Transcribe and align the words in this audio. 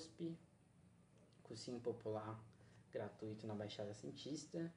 PoliUSP, 0.00 0.34
cursinho 1.42 1.78
popular 1.80 2.42
gratuito 2.90 3.46
na 3.46 3.54
Baixada 3.54 3.92
Cientista 3.92 4.72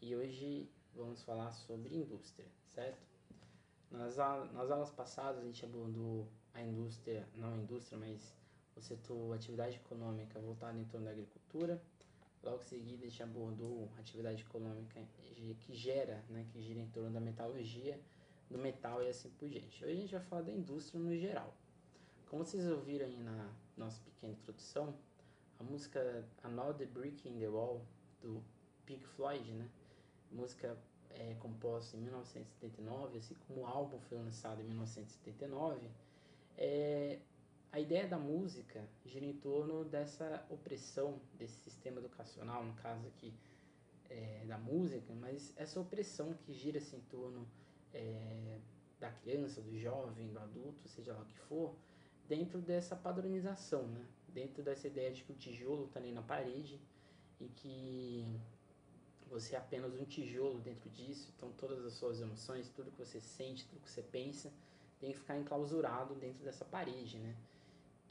e 0.00 0.14
hoje 0.14 0.70
vamos 0.94 1.22
falar 1.22 1.50
sobre 1.52 1.96
indústria, 1.96 2.46
certo? 2.66 3.02
Nas, 3.90 4.16
nas 4.16 4.70
aulas 4.70 4.90
passadas 4.90 5.42
a 5.42 5.44
gente 5.46 5.64
abordou 5.64 6.28
a 6.52 6.60
indústria, 6.60 7.26
não 7.34 7.54
a 7.54 7.56
indústria, 7.56 7.98
mas 7.98 8.34
o 8.76 8.80
setor 8.82 9.34
atividade 9.34 9.76
econômica 9.76 10.38
voltada 10.38 10.78
em 10.78 10.84
torno 10.84 11.06
da 11.06 11.12
agricultura. 11.12 11.82
Logo 12.42 12.58
em 12.58 12.66
seguida 12.66 13.06
a 13.06 13.08
gente 13.08 13.22
abordou 13.22 13.90
a 13.96 14.00
atividade 14.00 14.42
econômica 14.42 15.00
que 15.14 15.56
gera, 15.70 16.22
né, 16.28 16.46
que 16.52 16.60
gira 16.60 16.80
em 16.80 16.90
torno 16.90 17.10
da 17.10 17.20
metalurgia, 17.20 17.98
do 18.50 18.58
metal 18.58 19.02
e 19.02 19.08
assim 19.08 19.30
por 19.30 19.48
diante. 19.48 19.82
Hoje 19.82 19.94
a 19.94 20.00
gente 20.00 20.12
vai 20.12 20.22
falar 20.24 20.42
da 20.42 20.52
indústria 20.52 21.00
no 21.00 21.16
geral. 21.16 21.56
Como 22.26 22.44
vocês 22.44 22.66
ouviram 22.66 23.06
aí 23.06 23.16
na 23.16 23.50
nossa 23.78 24.00
pequena 24.02 24.32
introdução, 24.32 24.94
a 25.58 25.62
música 25.62 26.24
Another 26.42 26.88
Brick 26.88 27.28
in 27.28 27.38
the 27.38 27.48
Wall 27.48 27.84
do 28.20 28.42
Pink 28.84 29.04
Floyd, 29.06 29.52
né? 29.52 29.68
Música 30.30 30.76
é, 31.10 31.34
composta 31.40 31.96
em 31.96 32.00
1979, 32.00 33.18
assim 33.18 33.34
como 33.46 33.62
o 33.62 33.66
álbum 33.66 33.98
foi 34.00 34.18
lançado 34.18 34.60
em 34.60 34.64
1979, 34.64 35.88
é, 36.56 37.18
a 37.70 37.80
ideia 37.80 38.06
da 38.06 38.18
música 38.18 38.82
gira 39.04 39.24
em 39.24 39.34
torno 39.34 39.84
dessa 39.84 40.44
opressão 40.50 41.20
desse 41.34 41.60
sistema 41.60 41.98
educacional, 41.98 42.64
no 42.64 42.74
caso 42.74 43.06
aqui 43.06 43.32
é, 44.10 44.44
da 44.46 44.58
música, 44.58 45.12
mas 45.14 45.52
essa 45.56 45.78
opressão 45.78 46.34
que 46.34 46.52
gira 46.52 46.80
-se 46.80 46.96
em 46.96 47.00
torno 47.02 47.46
é, 47.92 48.58
da 48.98 49.10
criança, 49.10 49.60
do 49.60 49.78
jovem, 49.78 50.28
do 50.28 50.38
adulto, 50.38 50.88
seja 50.88 51.12
lá 51.12 51.20
o 51.20 51.26
que 51.26 51.38
for, 51.40 51.74
dentro 52.28 52.60
dessa 52.60 52.94
padronização, 52.94 53.86
né? 53.88 54.04
dentro 54.28 54.62
dessa 54.62 54.86
ideia 54.86 55.10
de 55.10 55.22
que 55.24 55.32
o 55.32 55.34
tijolo 55.34 55.86
está 55.86 55.98
ali 55.98 56.12
na 56.12 56.22
parede 56.22 56.78
e 57.40 57.48
que 57.48 58.24
você 59.28 59.54
é 59.54 59.58
apenas 59.58 59.94
um 59.94 60.04
tijolo 60.04 60.58
dentro 60.60 60.88
disso, 60.90 61.32
então 61.36 61.50
todas 61.52 61.84
as 61.84 61.94
suas 61.94 62.20
emoções, 62.20 62.68
tudo 62.70 62.90
que 62.90 62.98
você 62.98 63.20
sente, 63.20 63.66
tudo 63.66 63.80
que 63.80 63.90
você 63.90 64.02
pensa, 64.02 64.52
tem 65.00 65.12
que 65.12 65.18
ficar 65.18 65.36
enclausurado 65.36 66.14
dentro 66.14 66.44
dessa 66.44 66.64
parede, 66.64 67.18
né? 67.18 67.36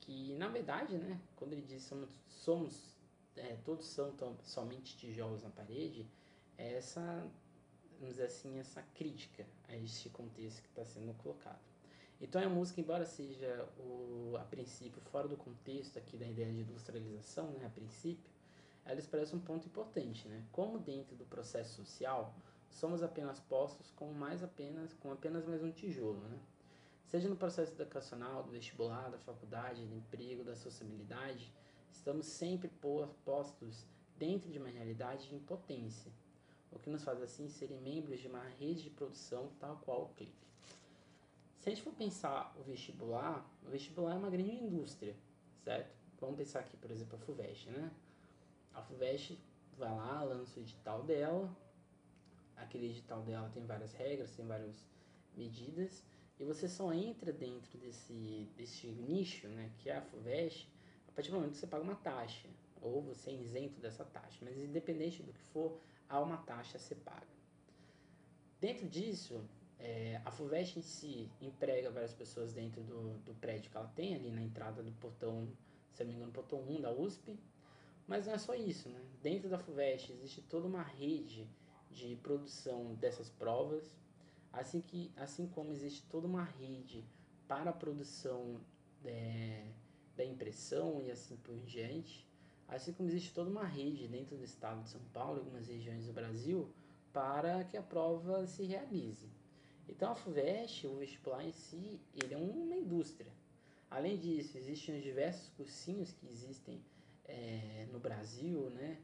Que 0.02 0.34
na 0.36 0.48
verdade, 0.48 0.98
né, 0.98 1.20
quando 1.36 1.54
ele 1.54 1.64
diz 1.64 1.84
somos, 1.84 2.10
somos 2.30 2.96
é, 3.36 3.58
todos 3.66 3.86
são 3.86 4.12
tão, 4.12 4.36
somente 4.44 4.98
tijolos 4.98 5.44
na 5.44 5.50
parede, 5.50 6.08
é 6.58 6.74
essa, 6.74 7.02
vamos 8.00 8.16
dizer 8.16 8.26
assim, 8.26 8.58
essa 8.60 8.82
crítica 8.96 9.46
a 9.68 9.76
este 9.76 10.10
contexto 10.10 10.62
que 10.62 10.70
está 10.70 10.86
sendo 10.86 11.14
colocado. 11.16 11.60
Então 12.20 12.42
a 12.42 12.50
música, 12.50 12.82
embora 12.82 13.06
seja 13.06 13.68
o, 13.78 14.36
a 14.38 14.44
princípio 14.44 15.02
fora 15.12 15.28
do 15.28 15.38
contexto 15.38 15.98
aqui 16.00 16.18
da 16.18 16.26
ideia 16.26 16.52
de 16.52 16.62
industrialização, 16.62 17.52
né, 17.52 17.66
a 17.66 17.70
princípio, 17.70 18.32
ela 18.84 19.00
expressa 19.00 19.36
um 19.36 19.40
ponto 19.40 19.68
importante, 19.68 20.28
né? 20.28 20.44
Como 20.52 20.80
dentro 20.80 21.16
do 21.16 21.26
processo 21.26 21.76
social 21.76 22.34
somos 22.70 23.04
apenas 23.04 23.40
postos 23.40 23.92
com 23.92 24.12
mais 24.14 24.44
apenas 24.44 24.94
com 24.94 25.12
apenas 25.12 25.46
mais 25.46 25.62
um 25.62 25.72
tijolo, 25.72 26.20
né? 26.30 26.40
Seja 27.06 27.30
no 27.30 27.36
processo 27.36 27.72
educacional, 27.74 28.44
do 28.44 28.52
vestibular, 28.52 29.10
da 29.10 29.18
faculdade, 29.20 29.86
do 29.86 29.96
emprego, 29.96 30.44
da 30.44 30.56
sociabilidade, 30.56 31.54
estamos 31.92 32.26
sempre 32.26 32.70
postos 33.24 33.86
dentro 34.18 34.52
de 34.52 34.58
uma 34.58 34.70
realidade 34.70 35.30
de 35.30 35.36
impotência, 35.36 36.12
o 36.72 36.80
que 36.80 36.90
nos 36.90 37.04
faz 37.04 37.22
assim 37.22 37.48
serem 37.48 37.80
membros 37.80 38.20
de 38.20 38.28
uma 38.28 38.44
rede 38.60 38.84
de 38.84 38.90
produção 38.90 39.52
tal 39.60 39.78
qual 39.78 40.04
o 40.04 40.14
clipe. 40.16 40.48
Se 41.68 41.72
a 41.72 41.76
gente 41.76 41.84
for 41.84 41.94
pensar 41.96 42.56
o 42.58 42.64
vestibular, 42.64 43.46
o 43.62 43.70
vestibular 43.70 44.14
é 44.14 44.18
uma 44.18 44.30
grande 44.30 44.52
indústria, 44.52 45.14
certo? 45.66 45.94
Vamos 46.18 46.38
pensar 46.38 46.62
aqui, 46.62 46.78
por 46.78 46.90
exemplo, 46.90 47.18
a 47.18 47.20
FUVEST, 47.20 47.70
né? 47.72 47.92
A 48.74 48.82
FUVEST 48.82 49.38
vai 49.78 49.94
lá, 49.94 50.24
lança 50.24 50.58
o 50.58 50.64
edital 50.64 51.04
dela. 51.04 51.54
Aquele 52.56 52.86
edital 52.86 53.22
dela 53.24 53.50
tem 53.54 53.66
várias 53.66 53.92
regras, 53.92 54.32
tem 54.32 54.48
várias 54.48 54.90
medidas. 55.36 56.06
E 56.40 56.46
você 56.46 56.70
só 56.70 56.94
entra 56.94 57.34
dentro 57.34 57.78
desse, 57.78 58.50
desse 58.56 58.88
nicho, 58.88 59.50
né, 59.50 59.70
que 59.80 59.90
é 59.90 59.98
a 59.98 60.02
FUVEST, 60.02 60.70
a 61.10 61.12
partir 61.12 61.32
do 61.32 61.36
momento 61.36 61.52
que 61.52 61.58
você 61.58 61.68
paga 61.68 61.84
uma 61.84 61.96
taxa. 61.96 62.48
Ou 62.82 63.02
você 63.02 63.32
é 63.32 63.34
isento 63.34 63.78
dessa 63.82 64.06
taxa. 64.06 64.40
Mas 64.42 64.58
independente 64.58 65.22
do 65.22 65.34
que 65.34 65.44
for, 65.52 65.78
há 66.08 66.22
uma 66.22 66.38
taxa 66.38 66.78
a 66.78 66.80
ser 66.80 66.96
paga. 66.96 67.28
Dentro 68.62 68.88
disso, 68.88 69.44
é, 69.80 70.22
a 70.26 70.32
FUVEST 70.32 70.80
em 70.80 70.82
si 70.82 71.30
emprega 71.42 71.92
várias 71.92 72.14
pessoas 72.14 72.54
dentro 72.54 72.82
do, 72.84 73.18
do 73.20 73.34
prédio 73.36 73.70
que 73.70 73.78
ela 73.78 73.88
tem, 73.88 74.16
ali 74.16 74.32
na 74.32 74.42
entrada 74.42 74.82
do 74.82 74.92
portão, 74.94 75.48
se 75.94 76.04
não 76.04 76.12
me 76.12 76.16
engano, 76.16 76.32
portão 76.32 76.60
1 76.60 76.82
da 76.82 76.92
USP. 76.92 77.38
Mas 78.08 78.26
não 78.26 78.34
é 78.34 78.38
só 78.38 78.56
isso, 78.56 78.90
né? 78.90 79.02
Dentro 79.22 79.50
da 79.50 79.60
FUVEST 79.60 80.12
existe 80.14 80.42
toda 80.42 80.68
uma 80.68 80.82
rede 80.82 81.48
de 81.92 82.16
produção 82.18 82.96
dessas 82.96 83.30
provas, 83.30 83.98
assim, 84.52 84.82
que, 84.82 85.12
assim 85.16 85.48
como 85.48 85.72
existe 85.72 86.04
toda 86.10 86.28
uma 86.28 86.44
rede 86.44 87.04
para 87.48 87.70
a 87.70 87.74
produção 87.74 88.60
é, 89.06 89.66
da 90.16 90.26
impressão 90.26 91.02
e 91.02 91.12
assim 91.12 91.38
por 91.38 91.56
diante, 91.62 92.28
assim 92.68 92.92
como 92.94 93.10
existe 93.10 93.34
toda 93.34 93.50
uma 93.50 93.66
rede 93.66 94.08
dentro 94.08 94.36
do 94.36 94.44
estado 94.44 94.84
de 94.84 94.90
São 94.90 95.02
Paulo 95.14 95.38
e 95.38 95.40
algumas 95.40 95.68
regiões 95.68 96.06
do 96.06 96.14
Brasil 96.14 96.70
para 97.14 97.64
que 97.64 97.78
a 97.78 97.82
prova 97.82 98.46
se 98.46 98.64
realize. 98.64 99.37
Então 99.90 100.12
a 100.12 100.16
FUVEST, 100.16 100.88
o 100.88 100.96
vestibular 100.96 101.46
em 101.46 101.52
si, 101.52 102.00
ele 102.14 102.34
é 102.34 102.38
uma 102.38 102.76
indústria. 102.76 103.32
Além 103.90 104.18
disso, 104.18 104.58
existem 104.58 104.98
os 104.98 105.04
diversos 105.04 105.50
cursinhos 105.50 106.12
que 106.12 106.28
existem 106.28 106.82
é, 107.26 107.88
no 107.92 108.00
Brasil, 108.00 108.70
né, 108.72 108.98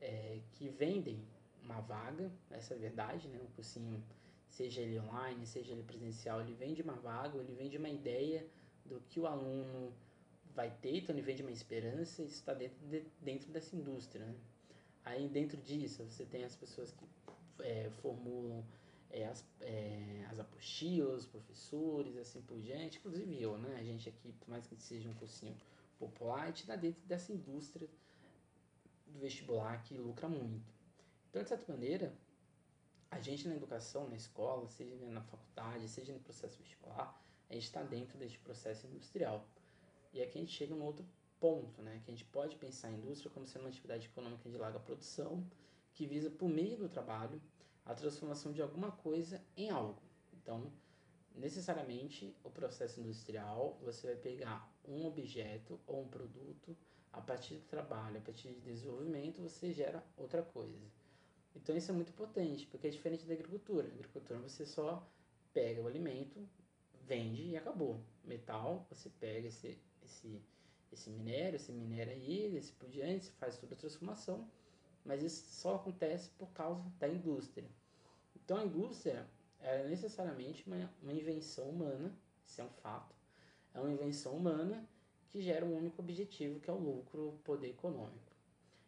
é, 0.00 0.40
que 0.52 0.68
vendem 0.68 1.20
uma 1.62 1.80
vaga, 1.80 2.30
essa 2.50 2.74
é 2.74 2.76
a 2.76 2.80
verdade, 2.80 3.28
né, 3.28 3.40
um 3.42 3.46
cursinho, 3.54 4.02
seja 4.48 4.80
ele 4.80 4.98
online, 4.98 5.46
seja 5.46 5.72
ele 5.72 5.82
presencial, 5.82 6.40
ele 6.40 6.54
vende 6.54 6.82
uma 6.82 6.94
vaga, 6.94 7.38
ele 7.38 7.54
vende 7.54 7.76
uma 7.76 7.88
ideia 7.88 8.46
do 8.84 9.00
que 9.08 9.18
o 9.18 9.26
aluno 9.26 9.92
vai 10.54 10.70
ter, 10.82 10.98
então 10.98 11.14
ele 11.14 11.24
vende 11.24 11.42
uma 11.42 11.50
esperança, 11.50 12.22
isso 12.22 12.34
está 12.34 12.54
dentro, 12.54 12.78
de, 12.86 13.04
dentro 13.20 13.50
dessa 13.50 13.74
indústria. 13.74 14.24
Né? 14.24 14.34
Aí 15.04 15.28
dentro 15.28 15.56
disso 15.56 16.04
você 16.04 16.24
tem 16.24 16.44
as 16.44 16.54
pessoas 16.54 16.92
que 16.92 17.04
é, 17.60 17.90
formulam 18.02 18.64
é, 19.14 19.26
as, 19.26 19.44
é, 19.60 20.26
as 20.28 20.40
apostilas, 20.40 21.20
os 21.20 21.26
professores, 21.26 22.16
assim 22.16 22.42
por 22.42 22.60
diante, 22.60 22.98
inclusive 22.98 23.40
eu, 23.40 23.56
né? 23.56 23.76
A 23.78 23.84
gente 23.84 24.08
aqui, 24.08 24.32
por 24.32 24.50
mais 24.50 24.66
que 24.66 24.74
seja 24.74 25.08
um 25.08 25.14
cursinho 25.14 25.56
popular, 25.96 26.42
a 26.42 26.46
gente 26.46 26.62
está 26.62 26.74
dentro 26.74 27.00
dessa 27.06 27.32
indústria 27.32 27.88
do 29.06 29.20
vestibular 29.20 29.80
que 29.84 29.96
lucra 29.96 30.28
muito. 30.28 30.74
Então, 31.30 31.44
de 31.44 31.48
certa 31.48 31.72
maneira, 31.72 32.12
a 33.08 33.20
gente 33.20 33.46
na 33.46 33.54
educação, 33.54 34.08
na 34.08 34.16
escola, 34.16 34.68
seja 34.68 34.96
na 35.06 35.22
faculdade, 35.22 35.88
seja 35.88 36.12
no 36.12 36.18
processo 36.18 36.58
vestibular, 36.58 37.16
a 37.48 37.54
gente 37.54 37.64
está 37.66 37.84
dentro 37.84 38.18
deste 38.18 38.40
processo 38.40 38.84
industrial. 38.88 39.46
E 40.12 40.20
aqui 40.20 40.38
a 40.38 40.40
gente 40.40 40.52
chega 40.52 40.74
num 40.74 40.84
outro 40.84 41.06
ponto, 41.38 41.80
né? 41.82 42.02
Que 42.04 42.10
a 42.10 42.14
gente 42.14 42.24
pode 42.24 42.56
pensar 42.56 42.88
a 42.88 42.90
indústria 42.90 43.30
como 43.30 43.46
sendo 43.46 43.62
uma 43.62 43.68
atividade 43.68 44.06
econômica 44.06 44.50
de 44.50 44.56
larga 44.56 44.80
produção, 44.80 45.46
que 45.92 46.04
visa, 46.04 46.30
por 46.30 46.48
meio 46.48 46.76
do 46.76 46.88
trabalho, 46.88 47.40
a 47.84 47.94
transformação 47.94 48.52
de 48.52 48.62
alguma 48.62 48.90
coisa 48.90 49.42
em 49.56 49.70
algo. 49.70 50.02
Então, 50.32 50.72
necessariamente 51.34 52.34
o 52.44 52.50
processo 52.50 53.00
industrial 53.00 53.78
você 53.82 54.06
vai 54.06 54.16
pegar 54.16 54.72
um 54.86 55.04
objeto 55.06 55.80
ou 55.86 56.02
um 56.02 56.08
produto 56.08 56.76
a 57.12 57.20
partir 57.20 57.54
do 57.54 57.66
trabalho, 57.66 58.18
a 58.18 58.20
partir 58.20 58.48
de 58.48 58.60
desenvolvimento 58.60 59.40
você 59.40 59.72
gera 59.72 60.04
outra 60.16 60.42
coisa. 60.42 60.86
Então 61.54 61.76
isso 61.76 61.90
é 61.90 61.94
muito 61.94 62.12
potente, 62.12 62.66
porque 62.66 62.88
é 62.88 62.90
diferente 62.90 63.24
da 63.26 63.34
agricultura. 63.34 63.86
Na 63.86 63.94
agricultura 63.94 64.40
você 64.40 64.66
só 64.66 65.08
pega 65.52 65.80
o 65.80 65.86
alimento, 65.86 66.46
vende 67.02 67.42
e 67.42 67.56
acabou. 67.56 68.00
Metal, 68.24 68.86
você 68.90 69.08
pega 69.08 69.48
esse, 69.48 69.78
esse, 70.02 70.42
esse 70.92 71.10
minério, 71.10 71.56
esse 71.56 71.70
minério 71.70 72.12
aí, 72.12 72.56
esse 72.56 72.72
por 72.72 72.88
diante, 72.88 73.30
faz 73.32 73.56
toda 73.56 73.74
a 73.74 73.78
transformação, 73.78 74.50
mas 75.04 75.22
isso 75.22 75.44
só 75.50 75.76
acontece 75.76 76.30
por 76.30 76.50
causa 76.52 76.82
da 76.98 77.08
indústria. 77.08 77.68
Então 78.34 78.58
a 78.58 78.64
indústria 78.64 79.26
é 79.60 79.86
necessariamente 79.88 80.66
uma, 80.66 80.90
uma 81.02 81.12
invenção 81.12 81.68
humana, 81.68 82.12
isso 82.44 82.60
é 82.60 82.64
um 82.64 82.70
fato. 82.70 83.14
É 83.72 83.80
uma 83.80 83.90
invenção 83.90 84.36
humana 84.36 84.88
que 85.30 85.40
gera 85.40 85.64
um 85.64 85.76
único 85.76 86.00
objetivo, 86.00 86.60
que 86.60 86.70
é 86.70 86.72
o 86.72 86.78
lucro, 86.78 87.30
o 87.30 87.38
poder 87.38 87.70
econômico. 87.70 88.32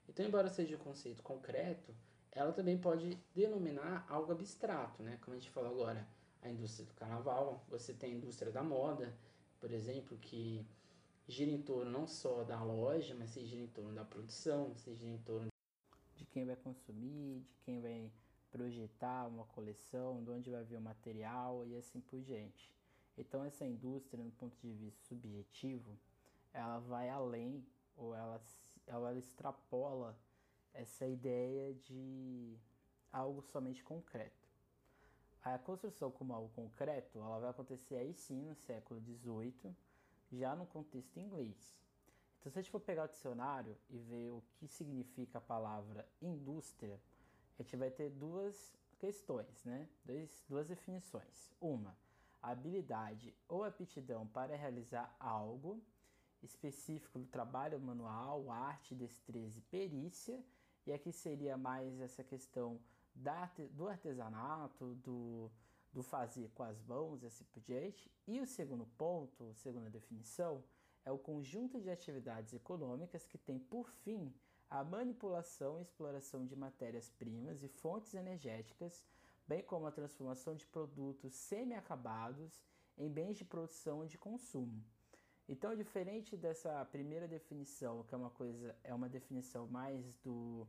Então, 0.09 0.25
embora 0.25 0.49
seja 0.49 0.77
um 0.77 0.79
conceito 0.79 1.23
concreto, 1.23 1.93
ela 2.31 2.53
também 2.53 2.79
pode 2.79 3.19
denominar 3.35 4.07
algo 4.09 4.31
abstrato, 4.31 5.03
né? 5.03 5.19
Como 5.23 5.37
a 5.37 5.41
gente 5.41 5.51
falou 5.51 5.71
agora, 5.71 6.07
a 6.43 6.49
indústria 6.49 6.87
do 6.87 6.95
carnaval, 6.95 7.65
você 7.69 7.93
tem 7.93 8.13
a 8.13 8.15
indústria 8.15 8.53
da 8.53 8.63
moda, 8.63 9.13
por 9.59 9.73
exemplo, 9.73 10.17
que 10.19 10.65
gira 11.27 11.51
em 11.51 11.61
torno 11.61 11.91
não 11.91 12.07
só 12.07 12.45
da 12.45 12.63
loja, 12.63 13.15
mas 13.19 13.31
se 13.31 13.45
gira 13.45 13.63
em 13.63 13.67
torno 13.67 13.93
da 13.93 14.05
produção, 14.05 14.73
se 14.77 14.95
gira 14.95 15.11
em 15.11 15.19
torno 15.19 15.49
quem 16.37 16.45
vai 16.45 16.57
consumir, 16.57 17.41
de 17.49 17.57
quem 17.65 17.81
vai 17.81 18.13
projetar 18.51 19.27
uma 19.27 19.47
coleção, 19.47 20.23
de 20.23 20.31
onde 20.31 20.51
vai 20.51 20.63
vir 20.65 20.77
o 20.77 20.81
material 20.83 21.65
e 21.65 21.75
assim 21.75 21.99
por 21.99 22.21
diante. 22.21 22.71
Então 23.17 23.43
essa 23.43 23.65
indústria, 23.65 24.23
no 24.23 24.31
ponto 24.33 24.55
de 24.59 24.71
vista 24.71 25.03
subjetivo, 25.07 25.99
ela 26.53 26.79
vai 26.81 27.09
além 27.09 27.65
ou 27.97 28.15
ela, 28.15 28.39
ela 28.87 29.15
extrapola 29.15 30.15
essa 30.75 31.07
ideia 31.07 31.73
de 31.73 32.59
algo 33.11 33.41
somente 33.41 33.83
concreto. 33.83 34.47
A 35.43 35.59
construção 35.59 36.11
como 36.11 36.35
algo 36.35 36.51
concreto, 36.51 37.19
ela 37.19 37.39
vai 37.39 37.49
acontecer 37.49 37.97
aí 37.97 38.13
sim 38.13 38.43
no 38.43 38.55
século 38.55 39.01
XVIII, 39.01 39.75
já 40.33 40.55
no 40.55 40.67
contexto 40.67 41.19
inglês. 41.19 41.75
Se 42.51 42.59
a 42.59 42.63
gente 42.63 42.71
for 42.71 42.81
pegar 42.81 43.07
o 43.07 43.09
dicionário 43.09 43.77
e 43.91 43.99
ver 43.99 44.31
o 44.31 44.41
que 44.55 44.69
significa 44.69 45.39
a 45.39 45.41
palavra 45.41 46.09
indústria, 46.23 47.01
a 47.59 47.63
gente 47.63 47.77
vai 47.77 47.91
ter 47.91 48.09
duas 48.09 48.73
questões, 49.01 49.65
né? 49.65 49.89
Dois, 50.05 50.45
duas 50.49 50.69
definições. 50.69 51.53
Uma, 51.61 51.99
habilidade 52.41 53.35
ou 53.49 53.65
aptidão 53.65 54.29
para 54.29 54.55
realizar 54.55 55.13
algo 55.19 55.83
específico 56.41 57.19
do 57.19 57.27
trabalho 57.27 57.81
manual, 57.81 58.49
arte, 58.49 58.95
destreza 58.95 59.59
e 59.59 59.63
perícia. 59.63 60.41
E 60.87 60.93
aqui 60.93 61.11
seria 61.11 61.57
mais 61.57 62.01
essa 62.01 62.23
questão 62.23 62.79
da, 63.13 63.51
do 63.73 63.89
artesanato, 63.89 64.95
do, 65.03 65.51
do 65.93 66.01
fazer 66.01 66.49
com 66.55 66.63
as 66.63 66.81
mãos 66.85 67.25
e 67.25 67.27
assim 67.27 67.45
por 67.47 67.61
diante. 67.61 68.09
E 68.25 68.41
o 68.41 68.47
segundo 68.47 68.87
ponto, 68.97 69.53
segunda 69.55 69.91
definição, 69.91 70.63
é 71.07 71.13
o 71.13 71.19
conjunto 71.19 71.81
de 71.81 71.89
atividades 71.89 72.53
econômicas 72.53 73.27
que 73.27 73.39
tem 73.39 73.59
por 73.59 73.89
fim 73.89 74.35
a 74.69 74.83
manipulação 74.83 75.79
e 75.79 75.83
exploração 75.83 76.45
de 76.45 76.57
matérias-primas 76.57 77.63
e 77.63 77.69
fontes 77.69 78.13
energéticas, 78.13 79.05
bem 79.47 79.63
como 79.63 79.87
a 79.87 79.93
transformação 79.93 80.57
de 80.57 80.67
produtos 80.67 81.33
semi-acabados 81.33 82.61
em 82.99 83.09
bens 83.09 83.37
de 83.39 83.45
produção 83.45 84.05
e 84.05 84.09
de 84.09 84.19
consumo. 84.19 84.85
Então, 85.49 85.77
diferente 85.77 86.37
dessa 86.37 86.85
primeira 86.87 87.29
definição, 87.29 88.03
que 88.03 88.13
é 88.13 88.19
uma 88.19 88.31
coisa, 88.31 88.77
é 88.83 88.93
uma 88.93 89.09
definição 89.09 89.69
mais 89.69 90.17
do, 90.17 90.67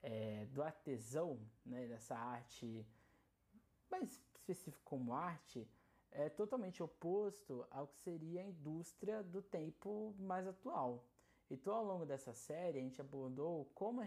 é, 0.00 0.46
do 0.46 0.62
artesão, 0.62 1.40
né, 1.66 1.88
dessa 1.88 2.16
arte 2.16 2.86
mais 3.90 4.22
específico 4.36 4.80
como 4.84 5.12
arte, 5.12 5.68
é 6.12 6.28
totalmente 6.28 6.82
oposto 6.82 7.66
ao 7.70 7.86
que 7.86 7.98
seria 7.98 8.40
a 8.40 8.44
indústria 8.44 9.22
do 9.22 9.42
tempo 9.42 10.14
mais 10.18 10.46
atual. 10.46 11.04
Então, 11.50 11.74
ao 11.74 11.84
longo 11.84 12.06
dessa 12.06 12.32
série, 12.32 12.78
a 12.78 12.82
gente 12.82 13.00
abordou 13.00 13.66
como 13.74 14.00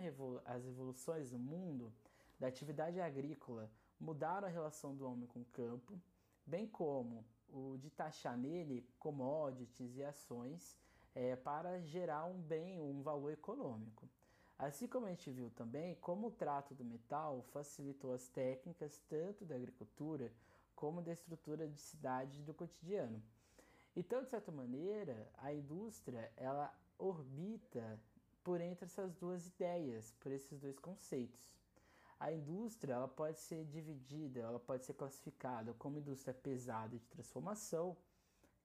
as 0.45 0.65
evoluções 0.65 1.29
do 1.29 1.37
mundo 1.37 1.93
da 2.39 2.47
atividade 2.47 2.99
agrícola 2.99 3.69
mudaram 3.99 4.47
a 4.47 4.51
relação 4.51 4.95
do 4.95 5.05
homem 5.05 5.27
com 5.27 5.41
o 5.41 5.45
campo, 5.45 5.99
bem 6.45 6.67
como 6.67 7.25
o 7.49 7.77
de 7.77 7.89
taxar 7.89 8.37
nele 8.37 8.87
commodities 8.99 9.95
e 9.95 10.03
ações 10.03 10.77
é, 11.13 11.35
para 11.35 11.79
gerar 11.81 12.25
um 12.25 12.41
bem, 12.41 12.79
um 12.79 13.01
valor 13.01 13.31
econômico. 13.31 14.09
Assim 14.57 14.87
como 14.87 15.05
a 15.05 15.09
gente 15.09 15.29
viu 15.31 15.49
também 15.49 15.95
como 15.95 16.27
o 16.27 16.31
trato 16.31 16.73
do 16.73 16.83
metal 16.83 17.41
facilitou 17.51 18.13
as 18.13 18.27
técnicas 18.29 19.01
tanto 19.09 19.45
da 19.45 19.55
agricultura 19.55 20.31
como 20.75 21.01
da 21.01 21.13
estrutura 21.13 21.67
de 21.67 21.79
cidade 21.79 22.41
do 22.43 22.53
cotidiano. 22.53 23.21
Então, 23.95 24.21
de 24.23 24.29
certa 24.29 24.51
maneira, 24.51 25.31
a 25.37 25.53
indústria 25.53 26.31
ela 26.35 26.73
orbita 26.97 27.99
por 28.43 28.61
entre 28.61 28.85
essas 28.85 29.15
duas 29.15 29.47
ideias, 29.47 30.11
por 30.19 30.31
esses 30.31 30.59
dois 30.59 30.77
conceitos. 30.77 31.55
A 32.19 32.31
indústria 32.31 32.93
ela 32.93 33.07
pode 33.07 33.39
ser 33.39 33.65
dividida, 33.65 34.39
ela 34.39 34.59
pode 34.59 34.85
ser 34.85 34.93
classificada 34.93 35.73
como 35.73 35.97
indústria 35.97 36.33
pesada 36.33 36.97
de 36.97 37.05
transformação, 37.07 37.97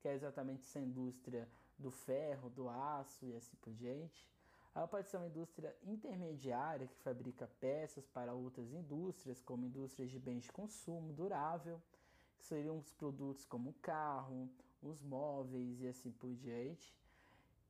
que 0.01 0.09
é 0.09 0.15
exatamente 0.15 0.63
essa 0.63 0.81
indústria 0.81 1.49
do 1.79 1.91
ferro, 1.91 2.51
do 2.51 2.69
aço 2.69 3.25
e 3.25 3.35
assim 3.35 3.57
por 3.57 3.73
diante. 3.73 4.29
Ela 4.75 4.87
pode 4.87 5.09
ser 5.09 5.17
uma 5.17 5.27
indústria 5.27 5.77
intermediária 5.83 6.87
que 6.87 6.97
fabrica 6.99 7.51
peças 7.59 8.07
para 8.07 8.35
outras 8.35 8.73
indústrias, 8.73 9.43
como 9.43 9.67
indústrias 9.67 10.11
de 10.11 10.19
bens 10.19 10.45
de 10.45 10.53
consumo 10.53 11.13
durável, 11.13 11.83
que 12.41 12.47
seriam 12.47 12.79
os 12.79 12.91
produtos 12.95 13.45
como 13.45 13.71
o 13.71 13.75
carro, 13.75 14.49
os 14.83 15.03
móveis 15.03 15.81
e 15.83 15.87
assim 15.87 16.11
por 16.11 16.35
diante. 16.35 16.97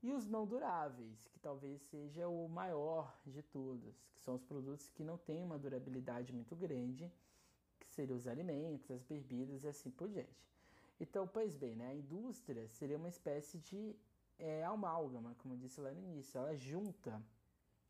E 0.02 0.12
os 0.12 0.26
não 0.26 0.46
duráveis, 0.46 1.28
que 1.28 1.38
talvez 1.40 1.82
seja 1.82 2.26
o 2.28 2.48
maior 2.48 3.14
de 3.26 3.42
todos, 3.42 4.08
que 4.14 4.20
são 4.20 4.34
os 4.36 4.44
produtos 4.44 4.88
que 4.88 5.02
não 5.02 5.18
têm 5.18 5.42
uma 5.42 5.58
durabilidade 5.58 6.32
muito 6.32 6.54
grande, 6.56 7.12
que 7.80 7.90
seriam 7.90 8.16
os 8.16 8.26
alimentos, 8.26 8.90
as 8.90 9.02
bebidas 9.02 9.64
e 9.64 9.68
assim 9.68 9.90
por 9.90 10.08
diante. 10.08 10.48
Então, 10.98 11.26
pois 11.26 11.54
bem, 11.56 11.74
né, 11.74 11.88
a 11.88 11.94
indústria 11.94 12.68
seria 12.68 12.96
uma 12.96 13.08
espécie 13.08 13.58
de 13.58 13.96
é, 14.38 14.64
amálgama, 14.64 15.34
como 15.38 15.54
eu 15.54 15.58
disse 15.58 15.80
lá 15.80 15.90
no 15.90 16.00
início. 16.00 16.38
Ela 16.38 16.54
junta 16.54 17.20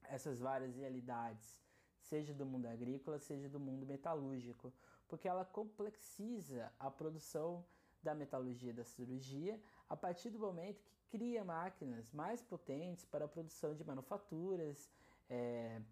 essas 0.05 0.41
várias 0.41 0.75
realidades, 0.76 1.61
seja 2.00 2.33
do 2.33 2.47
mundo 2.47 2.67
agrícola, 2.67 3.19
seja 3.19 3.49
do 3.49 3.61
mundo 3.61 3.87
metalúrgico, 3.87 4.73
porque 5.11 5.29
ela 5.29 5.45
complexiza 5.45 6.73
a 6.79 6.88
produção 6.90 7.64
da 8.02 8.14
metalurgia 8.14 8.71
e 8.71 8.73
da 8.73 8.85
cirurgia 8.85 9.61
a 9.88 9.97
partir 9.97 10.31
do 10.31 10.38
momento 10.38 10.81
que 10.85 10.95
cria 11.11 11.45
máquinas 11.45 12.11
mais 12.12 12.40
potentes 12.40 13.05
para 13.05 13.25
a 13.25 13.29
produção 13.29 13.75
de 13.75 13.85
manufaturas, 13.85 14.88
é, 15.29 15.83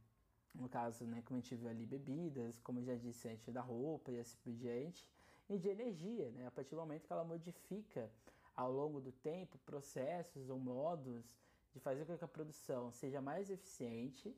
no 0.54 0.68
caso, 0.68 1.04
né, 1.04 1.20
como 1.26 1.38
a 1.38 1.40
gente 1.40 1.54
viu 1.56 1.68
ali, 1.68 1.84
bebidas, 1.84 2.60
como 2.60 2.78
eu 2.78 2.84
já 2.84 2.94
disse 2.94 3.28
antes, 3.28 3.52
da 3.52 3.60
roupa 3.60 4.12
e 4.12 4.20
assim 4.20 4.38
por 4.42 4.52
diante, 4.52 5.04
e 5.50 5.58
de 5.58 5.68
energia, 5.68 6.30
né, 6.30 6.46
a 6.46 6.50
partir 6.50 6.70
do 6.70 6.80
momento 6.80 7.06
que 7.06 7.12
ela 7.12 7.24
modifica 7.24 8.08
ao 8.54 8.72
longo 8.72 9.00
do 9.00 9.12
tempo 9.12 9.58
processos 9.58 10.48
ou 10.48 10.58
modos 10.58 11.24
de 11.72 11.80
fazer 11.80 12.06
com 12.06 12.16
que 12.16 12.24
a 12.24 12.28
produção 12.28 12.92
seja 12.92 13.20
mais 13.20 13.50
eficiente, 13.50 14.34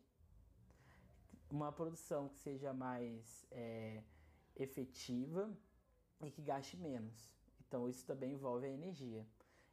uma 1.50 1.70
produção 1.70 2.28
que 2.28 2.38
seja 2.38 2.72
mais 2.72 3.46
é, 3.50 4.02
efetiva 4.62 5.50
e 6.22 6.30
que 6.30 6.42
gaste 6.42 6.76
menos. 6.76 7.34
Então, 7.66 7.88
isso 7.88 8.04
também 8.04 8.32
envolve 8.32 8.66
a 8.66 8.70
energia. 8.70 9.26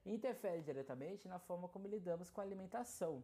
E 0.06 0.14
interfere 0.14 0.62
diretamente 0.62 1.28
na 1.28 1.40
forma 1.40 1.68
como 1.68 1.88
lidamos 1.88 2.30
com 2.30 2.40
a 2.40 2.44
alimentação, 2.44 3.24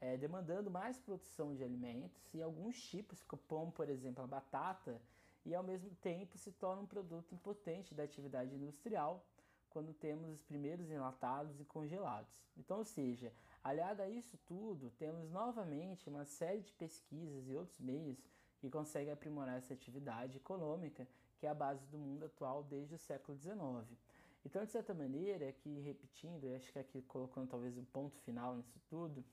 é, 0.00 0.16
demandando 0.16 0.70
mais 0.70 0.98
produção 0.98 1.54
de 1.54 1.62
alimentos 1.62 2.34
e 2.34 2.42
alguns 2.42 2.80
tipos, 2.80 3.22
como 3.22 3.70
por 3.70 3.88
exemplo 3.88 4.24
a 4.24 4.26
batata, 4.26 5.00
e 5.44 5.54
ao 5.54 5.62
mesmo 5.62 5.94
tempo 5.96 6.36
se 6.36 6.52
torna 6.52 6.82
um 6.82 6.86
produto 6.86 7.34
importante 7.34 7.94
da 7.94 8.02
atividade 8.02 8.54
industrial 8.54 9.24
quando 9.70 9.92
temos 9.92 10.28
os 10.30 10.42
primeiros 10.42 10.90
enlatados 10.90 11.60
e 11.60 11.64
congelados. 11.64 12.42
Então, 12.56 12.78
ou 12.78 12.84
seja, 12.84 13.32
aliado 13.62 14.02
a 14.02 14.08
isso 14.08 14.36
tudo, 14.46 14.90
temos 14.98 15.30
novamente 15.30 16.08
uma 16.08 16.24
série 16.24 16.60
de 16.60 16.72
pesquisas 16.72 17.48
e 17.48 17.54
outros 17.54 17.78
meios 17.78 18.18
que 18.58 18.70
conseguem 18.70 19.12
aprimorar 19.12 19.58
essa 19.58 19.74
atividade 19.74 20.36
econômica 20.36 21.06
que 21.38 21.46
é 21.46 21.50
a 21.50 21.54
base 21.54 21.86
do 21.86 21.98
mundo 21.98 22.24
atual 22.24 22.64
desde 22.64 22.94
o 22.94 22.98
século 22.98 23.38
XIX. 23.38 23.96
Então, 24.44 24.64
de 24.64 24.72
certa 24.72 24.92
maneira, 24.92 25.48
aqui 25.48 25.80
repetindo, 25.80 26.52
acho 26.54 26.72
que 26.72 26.78
aqui 26.78 27.02
colocando 27.02 27.48
talvez 27.48 27.76
um 27.76 27.84
ponto 27.84 28.16
final 28.18 28.56
nisso 28.56 28.80
tudo, 28.88 29.24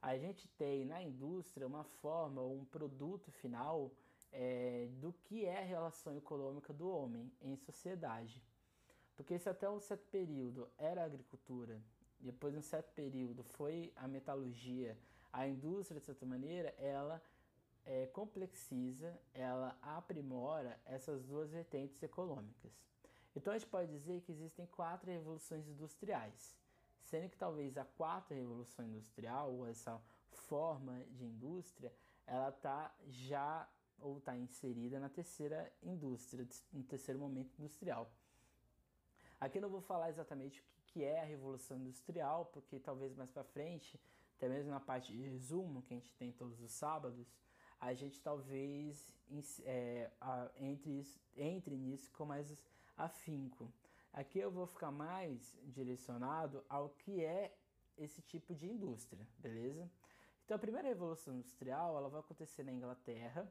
a 0.00 0.16
gente 0.16 0.48
tem 0.48 0.84
na 0.84 1.02
indústria 1.02 1.66
uma 1.66 1.84
forma 1.84 2.40
ou 2.40 2.54
um 2.54 2.64
produto 2.64 3.30
final 3.30 3.90
é, 4.32 4.88
do 5.00 5.12
que 5.12 5.44
é 5.44 5.58
a 5.58 5.64
relação 5.64 6.16
econômica 6.16 6.72
do 6.72 6.88
homem 6.88 7.30
em 7.40 7.56
sociedade. 7.56 8.42
Porque 9.16 9.38
se 9.38 9.48
até 9.48 9.68
um 9.68 9.80
certo 9.80 10.06
período 10.10 10.68
era 10.78 11.02
a 11.02 11.06
agricultura, 11.06 11.80
depois 12.20 12.52
de 12.52 12.58
um 12.58 12.62
certo 12.62 12.92
período 12.92 13.42
foi 13.42 13.92
a 13.96 14.06
metalurgia, 14.06 14.96
a 15.32 15.46
indústria, 15.46 16.00
de 16.00 16.06
certa 16.06 16.24
maneira, 16.24 16.74
ela 16.78 17.22
é, 17.86 18.06
complexiza, 18.06 19.18
ela 19.32 19.78
aprimora 19.80 20.78
essas 20.84 21.24
duas 21.24 21.50
vertentes 21.50 22.02
econômicas. 22.02 22.72
Então 23.34 23.52
a 23.52 23.58
gente 23.58 23.68
pode 23.68 23.90
dizer 23.90 24.20
que 24.22 24.32
existem 24.32 24.66
quatro 24.66 25.10
revoluções 25.10 25.68
industriais, 25.68 26.58
sendo 27.00 27.30
que 27.30 27.36
talvez 27.36 27.78
a 27.78 27.84
quarta 27.84 28.34
revolução 28.34 28.84
industrial, 28.84 29.52
ou 29.52 29.66
essa 29.66 30.02
forma 30.30 30.98
de 31.10 31.24
indústria, 31.24 31.92
ela 32.26 32.48
está 32.48 32.92
já 33.06 33.68
ou 34.00 34.18
está 34.18 34.36
inserida 34.36 34.98
na 34.98 35.08
terceira 35.08 35.72
indústria, 35.82 36.46
no 36.72 36.82
terceiro 36.82 37.20
momento 37.20 37.54
industrial. 37.58 38.10
Aqui 39.40 39.58
eu 39.58 39.62
não 39.62 39.70
vou 39.70 39.80
falar 39.80 40.10
exatamente 40.10 40.60
o 40.60 40.64
que 40.86 41.04
é 41.04 41.20
a 41.20 41.24
revolução 41.24 41.78
industrial, 41.78 42.46
porque 42.46 42.78
talvez 42.78 43.14
mais 43.14 43.30
para 43.30 43.44
frente, 43.44 44.00
até 44.36 44.48
mesmo 44.48 44.70
na 44.70 44.80
parte 44.80 45.12
de 45.12 45.22
resumo 45.22 45.82
que 45.82 45.94
a 45.94 45.96
gente 45.96 46.14
tem 46.14 46.32
todos 46.32 46.60
os 46.60 46.72
sábados, 46.72 47.34
a 47.80 47.92
gente 47.92 48.20
talvez 48.20 49.14
é, 49.64 50.10
entre, 50.56 51.04
entre 51.36 51.76
nisso 51.76 52.10
com 52.12 52.24
mais 52.24 52.56
afinco. 52.96 53.72
Aqui 54.12 54.38
eu 54.38 54.50
vou 54.50 54.66
ficar 54.66 54.90
mais 54.90 55.54
direcionado 55.64 56.64
ao 56.68 56.90
que 56.90 57.24
é 57.24 57.54
esse 57.98 58.22
tipo 58.22 58.54
de 58.54 58.66
indústria, 58.66 59.26
beleza? 59.38 59.90
Então 60.44 60.56
a 60.56 60.60
primeira 60.60 60.88
revolução 60.88 61.34
industrial 61.34 61.96
ela 61.96 62.08
vai 62.08 62.20
acontecer 62.20 62.62
na 62.62 62.72
Inglaterra, 62.72 63.50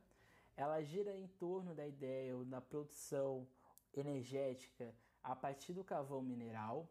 ela 0.55 0.81
gira 0.81 1.15
em 1.15 1.27
torno 1.27 1.75
da 1.75 1.85
ideia 1.85 2.35
da 2.45 2.61
produção 2.61 3.47
energética 3.93 4.95
a 5.23 5.35
partir 5.35 5.73
do 5.73 5.83
carvão 5.83 6.21
mineral. 6.21 6.89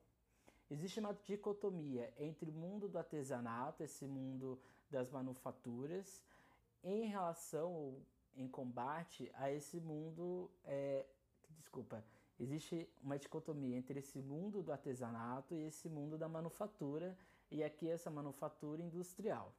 Existe 0.70 1.00
uma 1.00 1.14
dicotomia 1.14 2.12
entre 2.18 2.50
o 2.50 2.52
mundo 2.52 2.88
do 2.88 2.98
artesanato, 2.98 3.82
esse 3.82 4.06
mundo 4.06 4.60
das 4.90 5.10
manufaturas, 5.10 6.22
em 6.84 7.06
relação 7.06 7.72
ou 7.72 8.06
em 8.36 8.46
combate 8.46 9.30
a 9.34 9.50
esse 9.50 9.80
mundo. 9.80 10.50
É, 10.64 11.06
desculpa, 11.58 12.04
existe 12.38 12.88
uma 13.02 13.18
dicotomia 13.18 13.76
entre 13.76 13.98
esse 13.98 14.20
mundo 14.20 14.62
do 14.62 14.70
artesanato 14.70 15.54
e 15.54 15.62
esse 15.62 15.88
mundo 15.88 16.18
da 16.18 16.28
manufatura, 16.28 17.16
e 17.50 17.64
aqui 17.64 17.88
essa 17.88 18.10
manufatura 18.10 18.82
industrial. 18.82 19.52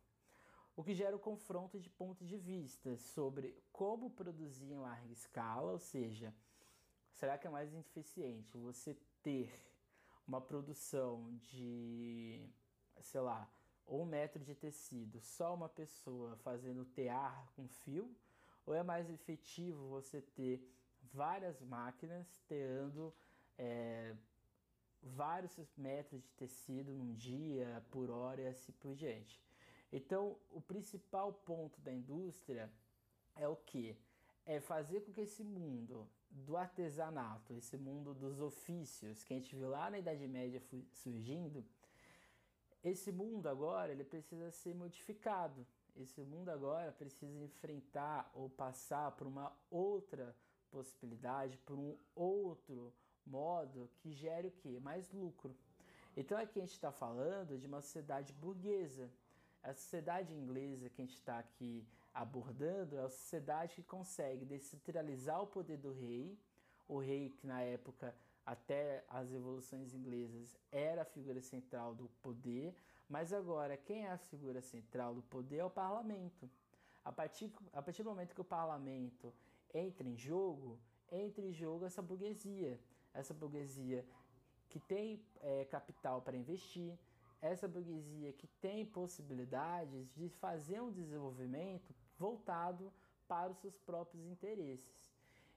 O 0.75 0.83
que 0.83 0.93
gera 0.93 1.15
o 1.15 1.19
confronto 1.19 1.79
de 1.79 1.89
pontos 1.89 2.27
de 2.27 2.37
vista 2.37 2.97
sobre 2.97 3.57
como 3.71 4.09
produzir 4.09 4.71
em 4.71 4.77
larga 4.77 5.11
escala, 5.11 5.71
ou 5.71 5.79
seja, 5.79 6.33
será 7.13 7.37
que 7.37 7.47
é 7.47 7.49
mais 7.49 7.73
eficiente 7.73 8.57
você 8.57 8.95
ter 9.23 9.65
uma 10.27 10.41
produção 10.41 11.33
de, 11.37 12.45
sei 12.99 13.21
lá, 13.21 13.49
um 13.87 14.05
metro 14.05 14.43
de 14.43 14.55
tecido, 14.55 15.21
só 15.21 15.53
uma 15.53 15.69
pessoa 15.69 16.35
fazendo 16.37 16.85
tear 16.85 17.47
com 17.55 17.67
fio, 17.67 18.09
ou 18.65 18.73
é 18.73 18.81
mais 18.81 19.09
efetivo 19.09 19.87
você 19.89 20.21
ter 20.21 20.67
várias 21.13 21.61
máquinas 21.61 22.41
teando 22.47 23.13
é, 23.57 24.15
vários 25.01 25.55
metros 25.77 26.21
de 26.23 26.33
tecido 26.33 26.91
num 26.91 27.13
dia, 27.13 27.83
por 27.91 28.09
hora 28.09 28.41
e 28.41 28.47
assim 28.47 28.71
por 28.73 28.95
diante. 28.95 29.39
Então, 29.91 30.35
o 30.49 30.59
principal 30.59 31.31
ponto 31.31 31.79
da 31.81 31.93
indústria 31.93 32.71
é 33.35 33.47
o 33.47 33.55
que? 33.55 33.97
É 34.45 34.59
fazer 34.59 35.01
com 35.01 35.13
que 35.13 35.21
esse 35.21 35.43
mundo 35.43 36.09
do 36.29 36.57
artesanato, 36.57 37.53
esse 37.53 37.77
mundo 37.77 38.13
dos 38.13 38.41
ofícios 38.41 39.23
que 39.23 39.33
a 39.33 39.37
gente 39.37 39.55
viu 39.55 39.69
lá 39.69 39.89
na 39.89 39.99
Idade 39.99 40.27
Média 40.27 40.61
surgindo, 40.91 41.65
esse 42.85 43.11
mundo 43.11 43.47
agora 43.47 43.91
ele 43.91 44.03
precisa 44.03 44.51
ser 44.51 44.75
modificado. 44.75 45.65
Esse 45.95 46.21
mundo 46.23 46.49
agora 46.49 46.91
precisa 46.91 47.39
enfrentar 47.39 48.29
ou 48.35 48.49
passar 48.49 49.11
por 49.13 49.25
uma 49.25 49.51
outra 49.71 50.35
possibilidade, 50.69 51.57
por 51.59 51.79
um 51.79 51.97
outro 52.13 52.93
modo 53.25 53.89
que 53.97 54.11
gere 54.11 54.49
o 54.49 54.51
que? 54.51 54.79
Mais 54.79 55.11
lucro. 55.11 55.55
Então 56.15 56.37
aqui 56.37 56.59
a 56.59 56.61
gente 56.61 56.73
está 56.73 56.91
falando 56.91 57.57
de 57.57 57.65
uma 57.65 57.81
sociedade 57.81 58.31
burguesa. 58.33 59.09
A 59.63 59.73
sociedade 59.73 60.35
inglesa 60.35 60.89
que 60.89 61.01
a 61.01 61.05
gente 61.05 61.15
está 61.15 61.39
aqui 61.39 61.87
abordando 62.13 62.97
é 62.97 62.99
a 62.99 63.09
sociedade 63.09 63.73
que 63.75 63.83
consegue 63.83 64.45
descentralizar 64.45 65.41
o 65.41 65.47
poder 65.47 65.77
do 65.77 65.91
rei, 65.91 66.37
o 66.87 66.99
rei 66.99 67.31
que 67.31 67.47
na 67.47 67.61
época 67.61 68.15
até 68.45 69.03
as 69.09 69.31
revoluções 69.31 69.93
inglesas 69.93 70.55
era 70.71 71.01
a 71.01 71.05
figura 71.05 71.41
central 71.41 71.95
do 71.95 72.07
poder, 72.21 72.75
mas 73.09 73.33
agora 73.33 73.75
quem 73.75 74.05
é 74.05 74.11
a 74.11 74.17
figura 74.17 74.61
central 74.61 75.15
do 75.15 75.23
poder 75.23 75.57
é 75.57 75.65
o 75.65 75.69
parlamento. 75.69 76.49
A 77.03 77.11
partir, 77.11 77.51
a 77.73 77.81
partir 77.81 78.03
do 78.03 78.09
momento 78.09 78.35
que 78.35 78.41
o 78.41 78.45
parlamento 78.45 79.33
entra 79.73 80.07
em 80.07 80.15
jogo, 80.15 80.79
entra 81.11 81.43
em 81.43 81.53
jogo 81.53 81.85
essa 81.85 82.01
burguesia. 82.01 82.79
Essa 83.13 83.33
burguesia 83.33 84.05
que 84.69 84.79
tem 84.79 85.23
é, 85.39 85.65
capital 85.65 86.21
para 86.21 86.35
investir, 86.35 86.97
essa 87.41 87.67
burguesia 87.67 88.33
que 88.33 88.47
tem 88.59 88.85
possibilidades 88.85 90.11
de 90.13 90.27
fazer 90.29 90.81
um 90.81 90.91
desenvolvimento 90.91 91.95
voltado 92.17 92.91
para 93.27 93.51
os 93.51 93.57
seus 93.59 93.77
próprios 93.77 94.25
interesses. 94.25 95.14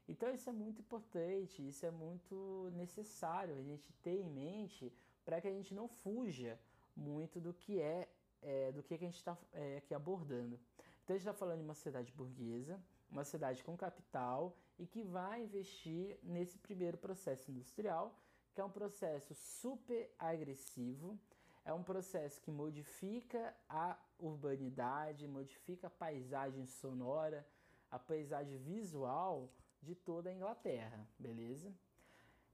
Então 0.09 0.33
isso 0.33 0.49
é 0.49 0.53
muito 0.53 0.81
importante, 0.81 1.67
isso 1.69 1.85
é 1.85 1.91
muito 1.91 2.71
necessário 2.75 3.55
a 3.57 3.62
gente 3.62 3.93
ter 4.03 4.19
em 4.19 4.31
mente 4.31 4.91
para 5.25 5.41
que 5.41 5.47
a 5.47 5.53
gente 5.53 5.75
não 5.75 5.87
fuja 5.87 6.59
muito 6.97 7.38
do 7.38 7.53
que 7.53 7.79
é, 7.79 8.09
é 8.41 8.73
do 8.73 8.83
que, 8.83 8.95
a 8.95 8.99
gente 8.99 9.17
está 9.17 9.37
é, 9.53 9.77
aqui 9.77 9.93
abordando. 9.95 10.59
Então 11.05 11.15
a 11.15 11.19
gente 11.19 11.29
está 11.29 11.35
falando 11.35 11.59
de 11.59 11.65
uma 11.65 11.75
sociedade 11.75 12.11
burguesa, 12.12 12.81
uma 13.11 13.25
cidade 13.25 13.62
com 13.62 13.77
capital 13.77 14.57
e 14.79 14.87
que 14.87 15.03
vai 15.03 15.43
investir 15.43 16.19
nesse 16.23 16.57
primeiro 16.59 16.97
processo 16.97 17.50
industrial, 17.50 18.19
que 18.55 18.61
é 18.62 18.65
um 18.65 18.71
processo 18.71 19.35
super 19.35 20.11
agressivo, 20.19 21.19
é 21.65 21.73
um 21.73 21.83
processo 21.83 22.41
que 22.41 22.50
modifica 22.50 23.55
a 23.69 23.99
urbanidade, 24.19 25.29
modifica 25.29 25.87
a 25.87 25.91
paisagem 25.91 26.65
sonora, 26.65 27.47
a 27.91 27.99
paisagem 27.99 28.57
visual 28.59 29.50
de 29.82 29.94
toda 29.94 30.30
a 30.30 30.32
Inglaterra, 30.32 31.06
beleza? 31.18 31.73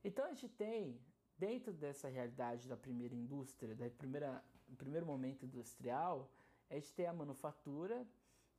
Então 0.02 0.24
a 0.26 0.28
gente 0.28 0.48
tem, 0.48 1.00
dentro 1.38 1.72
dessa 1.72 2.08
realidade 2.08 2.68
da 2.68 2.76
primeira 2.76 3.14
indústria, 3.14 3.74
da 3.74 3.88
primeira, 3.90 4.44
primeiro 4.76 5.06
momento 5.06 5.44
industrial, 5.44 6.30
a 6.70 6.74
gente 6.74 6.92
tem 6.92 7.06
a 7.06 7.12
manufatura, 7.12 8.06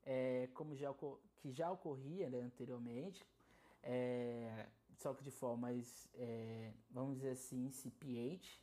é, 0.04 0.48
como 0.54 0.76
já, 0.76 0.94
que 1.38 1.52
já 1.52 1.72
ocorria 1.72 2.30
né, 2.30 2.40
anteriormente, 2.42 3.26
é, 3.84 4.68
só 4.98 5.14
que 5.14 5.24
de 5.24 5.32
forma 5.32 5.68
mais, 5.68 6.08
é, 6.16 6.74
vamos 6.90 7.16
dizer 7.18 7.32
assim, 7.32 7.66
incipiente, 7.66 8.62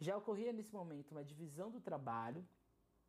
já 0.00 0.16
ocorria 0.16 0.52
nesse 0.52 0.72
momento 0.72 1.12
uma 1.12 1.24
divisão 1.24 1.70
do 1.70 1.80
trabalho, 1.80 2.46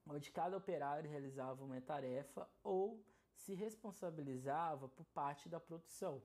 onde 0.08 0.32
cada 0.32 0.58
operário 0.58 1.10
realizava 1.10 1.64
uma 1.64 1.80
tarefa 1.82 2.48
ou 2.64 3.00
se 3.44 3.54
responsabilizava 3.54 4.88
por 4.88 5.06
parte 5.20 5.50
da 5.50 5.60
produção. 5.60 6.22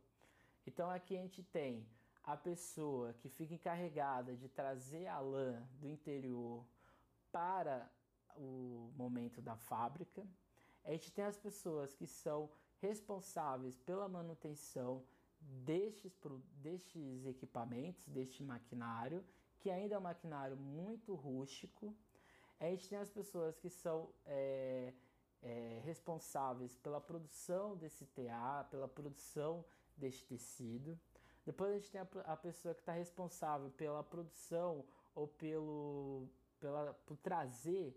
Então 0.67 0.91
aqui 0.91 1.17
a 1.17 1.23
gente 1.23 1.43
tem 1.43 1.87
a 2.23 2.37
pessoa 2.37 3.13
que 3.15 3.29
fica 3.29 3.55
encarregada 3.55 4.37
de 4.37 4.49
trazer 4.49 5.07
a 5.07 5.19
lã 5.19 5.63
do 5.81 5.89
interior 5.89 6.65
para 7.31 7.77
o 8.37 8.93
momento 8.97 9.41
da 9.41 9.57
fábrica. 9.57 10.27
A 10.85 10.93
gente 10.93 11.13
tem 11.13 11.25
as 11.25 11.39
pessoas 11.39 11.95
que 11.95 12.07
são 12.07 12.51
responsáveis 12.81 13.79
pela 13.79 14.09
manutenção 14.09 15.05
destes, 15.41 16.13
destes 16.67 17.27
equipamentos, 17.27 18.07
deste 18.09 18.43
maquinário 18.43 19.25
que 19.65 19.71
ainda 19.71 19.95
é 19.95 19.99
um 19.99 20.03
maquinário 20.03 20.59
muito 20.59 21.15
rústico. 21.15 21.97
A 22.61 22.67
gente 22.67 22.87
tem 22.87 22.99
as 22.99 23.09
pessoas 23.09 23.57
que 23.57 23.71
são 23.71 24.11
é, 24.27 24.93
é, 25.45 25.81
responsáveis 25.85 26.75
pela 26.79 27.01
produção 27.01 27.77
desse 27.77 28.07
TA, 28.07 28.67
pela 28.71 28.89
produção 28.89 29.65
deste 29.97 30.25
tecido. 30.25 30.99
Depois 31.45 31.71
a 31.71 31.75
gente 31.75 31.91
tem 31.91 32.01
a, 32.01 32.33
a 32.33 32.37
pessoa 32.37 32.75
que 32.75 32.81
está 32.81 32.93
responsável 32.93 33.71
pela 33.71 34.03
produção 34.03 34.85
ou 35.15 35.29
pelo, 35.29 36.27
pela, 36.59 36.95
por 37.07 37.19
trazer 37.19 37.95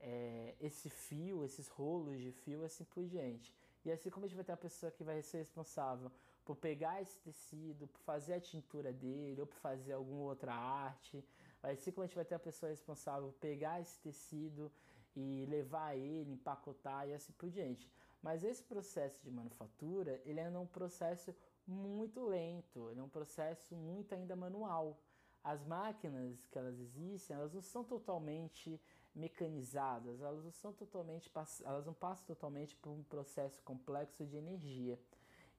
é, 0.00 0.56
esse 0.60 0.90
fio, 0.90 1.44
esses 1.44 1.68
rolos 1.68 2.20
de 2.20 2.32
fio, 2.32 2.64
assim 2.64 2.84
por 2.84 3.06
diante. 3.06 3.54
E 3.84 3.92
assim 3.92 4.10
como 4.10 4.26
a 4.26 4.28
gente 4.28 4.36
vai 4.36 4.44
ter 4.44 4.52
a 4.52 4.56
pessoa 4.56 4.90
que 4.90 5.04
vai 5.04 5.22
ser 5.22 5.38
responsável 5.38 6.10
por 6.44 6.56
pegar 6.56 7.00
esse 7.00 7.18
tecido, 7.20 7.86
por 7.86 8.00
fazer 8.00 8.34
a 8.34 8.40
tintura 8.40 8.92
dele 8.92 9.40
ou 9.40 9.46
por 9.46 9.56
fazer 9.58 9.92
alguma 9.92 10.24
outra 10.24 10.52
arte. 10.52 11.24
Assim 11.62 11.92
como 11.92 12.02
a 12.02 12.06
gente 12.06 12.16
vai 12.16 12.24
ter 12.24 12.34
a 12.34 12.40
pessoa 12.40 12.70
responsável 12.70 13.28
por 13.28 13.38
pegar 13.38 13.80
esse 13.80 13.98
tecido 14.00 14.70
e 15.14 15.46
levar 15.46 15.96
ele, 15.96 16.32
empacotar 16.32 17.08
e 17.08 17.14
assim 17.14 17.32
por 17.32 17.50
diante. 17.50 17.90
Mas 18.22 18.42
esse 18.42 18.62
processo 18.62 19.22
de 19.22 19.30
manufatura, 19.30 20.20
ele 20.24 20.40
é 20.40 20.48
um 20.58 20.66
processo 20.66 21.34
muito 21.66 22.24
lento, 22.24 22.90
ele 22.90 23.00
é 23.00 23.02
um 23.02 23.08
processo 23.08 23.76
muito 23.76 24.14
ainda 24.14 24.34
manual. 24.34 24.98
As 25.42 25.64
máquinas 25.64 26.46
que 26.46 26.58
elas 26.58 26.78
existem, 26.80 27.36
elas 27.36 27.54
não 27.54 27.62
são 27.62 27.84
totalmente 27.84 28.80
mecanizadas, 29.14 30.20
elas 30.20 30.44
não 30.44 30.52
são 30.52 30.72
totalmente, 30.72 31.30
elas 31.64 31.86
não 31.86 31.94
passam 31.94 32.26
totalmente 32.26 32.76
por 32.76 32.90
um 32.90 33.02
processo 33.02 33.62
complexo 33.62 34.24
de 34.24 34.36
energia. 34.36 34.98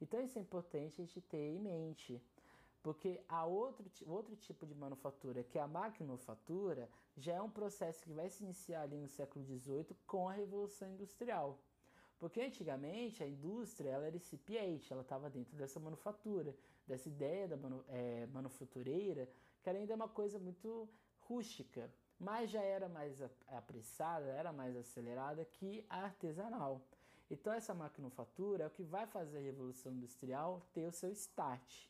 Então 0.02 0.22
isso 0.22 0.38
é 0.38 0.42
importante 0.42 1.02
a 1.02 1.06
gente 1.06 1.22
ter 1.22 1.56
em 1.56 1.60
mente, 1.60 2.22
porque 2.82 3.22
há 3.28 3.46
outro, 3.46 3.86
outro 4.08 4.36
tipo 4.36 4.66
de 4.66 4.74
manufatura, 4.74 5.44
que 5.44 5.58
é 5.58 5.62
a 5.62 5.68
maquinofatura, 5.68 6.90
já 7.20 7.34
é 7.34 7.42
um 7.42 7.50
processo 7.50 8.02
que 8.04 8.14
vai 8.14 8.30
se 8.30 8.44
iniciar 8.44 8.82
ali 8.84 8.98
no 8.98 9.08
século 9.08 9.44
XVIII 9.46 9.96
com 10.08 10.30
a 10.30 10.34
Revolução 10.34 10.90
Industrial. 10.90 11.60
Porque 12.18 12.42
antigamente 12.42 13.24
a 13.24 13.28
indústria 13.28 13.92
ela 13.92 14.08
era 14.08 14.16
incipiente, 14.16 14.92
ela 14.92 15.02
estava 15.02 15.30
dentro 15.30 15.56
dessa 15.56 15.80
manufatura, 15.80 16.56
dessa 16.86 17.08
ideia 17.08 17.48
da 17.48 17.56
manu, 17.56 17.84
é, 17.88 18.26
manufatureira, 18.28 19.30
que 19.62 19.70
ainda 19.70 19.94
é 19.94 19.96
uma 19.96 20.10
coisa 20.10 20.38
muito 20.38 20.90
rústica, 21.22 21.90
mas 22.20 22.50
já 22.50 22.62
era 22.62 22.90
mais 22.90 23.22
apressada, 23.48 24.28
era 24.28 24.52
mais 24.52 24.76
acelerada 24.76 25.46
que 25.46 25.86
a 25.90 26.04
artesanal. 26.04 26.82
Então 27.30 27.54
essa 27.54 27.74
maquinofatura 27.74 28.64
é 28.64 28.68
o 28.68 28.72
que 28.72 28.84
vai 28.84 29.06
fazer 29.06 29.38
a 29.38 29.42
Revolução 29.42 29.92
Industrial 29.94 30.62
ter 30.74 30.88
o 30.88 30.92
seu 30.92 31.12
start, 31.12 31.88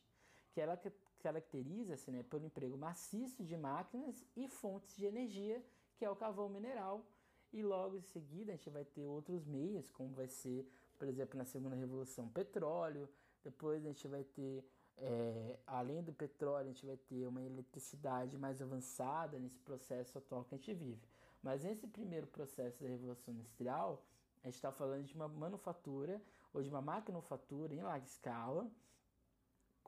que 0.52 0.60
ela 0.60 0.76
caracteriza-se 1.20 2.12
né, 2.12 2.24
pelo 2.24 2.46
emprego 2.46 2.78
maciço 2.78 3.44
de 3.44 3.56
máquinas 3.58 4.24
e 4.36 4.48
fontes 4.48 4.96
de 4.96 5.06
energia, 5.06 5.64
que 5.98 6.06
é 6.06 6.10
o 6.10 6.16
carvão 6.16 6.50
mineral. 6.50 7.06
E 7.52 7.64
logo 7.64 7.96
em 7.96 8.02
seguida 8.02 8.52
a 8.52 8.56
gente 8.56 8.70
vai 8.70 8.86
ter 8.86 9.06
outros 9.06 9.46
meios, 9.46 9.90
como 9.90 10.14
vai 10.14 10.28
ser 10.28 10.68
por 11.00 11.08
exemplo, 11.08 11.38
na 11.38 11.46
segunda 11.46 11.76
revolução, 11.78 12.28
petróleo. 12.28 13.10
Depois 13.42 13.86
a 13.86 13.88
gente 13.88 14.06
vai 14.08 14.24
ter, 14.26 14.70
é, 14.98 15.58
além 15.66 16.04
do 16.04 16.12
petróleo, 16.12 16.66
a 16.66 16.74
gente 16.74 16.86
vai 16.86 16.98
ter 16.98 17.26
uma 17.26 17.42
eletricidade 17.42 18.38
mais 18.38 18.62
avançada 18.62 19.40
nesse 19.40 19.58
processo 19.60 20.18
atual 20.18 20.44
que 20.44 20.54
a 20.54 20.58
gente 20.58 20.74
vive. 20.74 21.08
Mas 21.42 21.64
nesse 21.64 21.88
primeiro 21.88 22.28
processo 22.28 22.84
da 22.84 22.90
revolução 22.90 23.34
industrial, 23.34 24.04
a 24.44 24.48
gente 24.48 24.56
está 24.56 24.74
falando 24.74 25.06
de 25.06 25.16
uma 25.16 25.30
manufatura 25.30 26.22
ou 26.54 26.62
de 26.62 26.70
uma 26.70 26.82
maquinofatura 26.82 27.74
em 27.74 27.82
larga 27.82 28.06
escala, 28.06 28.70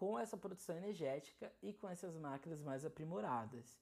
com 0.01 0.17
essa 0.17 0.35
produção 0.35 0.75
energética 0.75 1.53
e 1.61 1.71
com 1.73 1.87
essas 1.87 2.17
máquinas 2.17 2.59
mais 2.59 2.83
aprimoradas. 2.83 3.79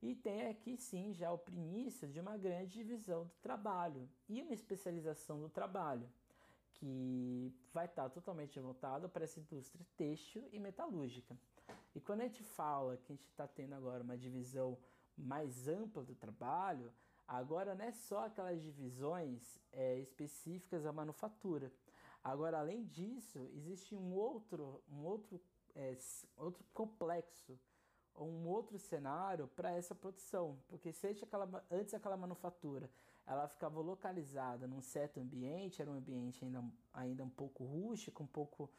E 0.00 0.14
tem 0.14 0.46
aqui 0.46 0.76
sim 0.76 1.12
já 1.12 1.32
o 1.32 1.40
início 1.50 2.06
de 2.06 2.20
uma 2.20 2.36
grande 2.36 2.74
divisão 2.74 3.24
do 3.24 3.34
trabalho 3.42 4.08
e 4.28 4.40
uma 4.40 4.54
especialização 4.54 5.40
do 5.40 5.48
trabalho, 5.48 6.08
que 6.74 7.52
vai 7.74 7.86
estar 7.86 8.08
totalmente 8.08 8.60
voltado 8.60 9.08
para 9.08 9.24
essa 9.24 9.40
indústria 9.40 9.84
têxtil 9.96 10.48
e 10.52 10.60
metalúrgica. 10.60 11.36
E 11.92 12.00
quando 12.00 12.20
a 12.20 12.28
gente 12.28 12.44
fala 12.44 12.96
que 12.96 13.12
a 13.12 13.16
gente 13.16 13.26
está 13.26 13.48
tendo 13.48 13.74
agora 13.74 14.04
uma 14.04 14.16
divisão 14.16 14.78
mais 15.16 15.66
ampla 15.66 16.04
do 16.04 16.14
trabalho, 16.14 16.92
agora 17.26 17.74
não 17.74 17.84
é 17.84 17.90
só 17.90 18.26
aquelas 18.26 18.62
divisões 18.62 19.58
é, 19.72 19.98
específicas 19.98 20.86
à 20.86 20.92
manufatura. 20.92 21.72
Agora, 22.22 22.58
além 22.58 22.84
disso, 22.86 23.48
existe 23.54 23.94
um 23.94 24.12
outro, 24.12 24.82
um 24.90 25.04
outro, 25.04 25.40
é, 25.74 25.96
outro 26.36 26.64
complexo 26.72 27.58
um 28.20 28.48
outro 28.48 28.80
cenário 28.80 29.46
para 29.46 29.70
essa 29.70 29.94
produção, 29.94 30.58
porque 30.66 30.92
seja 30.92 31.24
aquela, 31.24 31.64
antes 31.70 31.94
aquela 31.94 32.16
manufatura 32.16 32.90
ela 33.28 33.46
ficava 33.46 33.78
localizada 33.80 34.66
num 34.66 34.80
certo 34.80 35.20
ambiente, 35.20 35.82
era 35.82 35.90
um 35.90 35.94
ambiente 35.94 36.42
ainda, 36.44 36.64
ainda 36.94 37.22
um 37.22 37.28
pouco 37.28 37.62
rústico, 37.62 38.22
um 38.22 38.26
pouco 38.26 38.70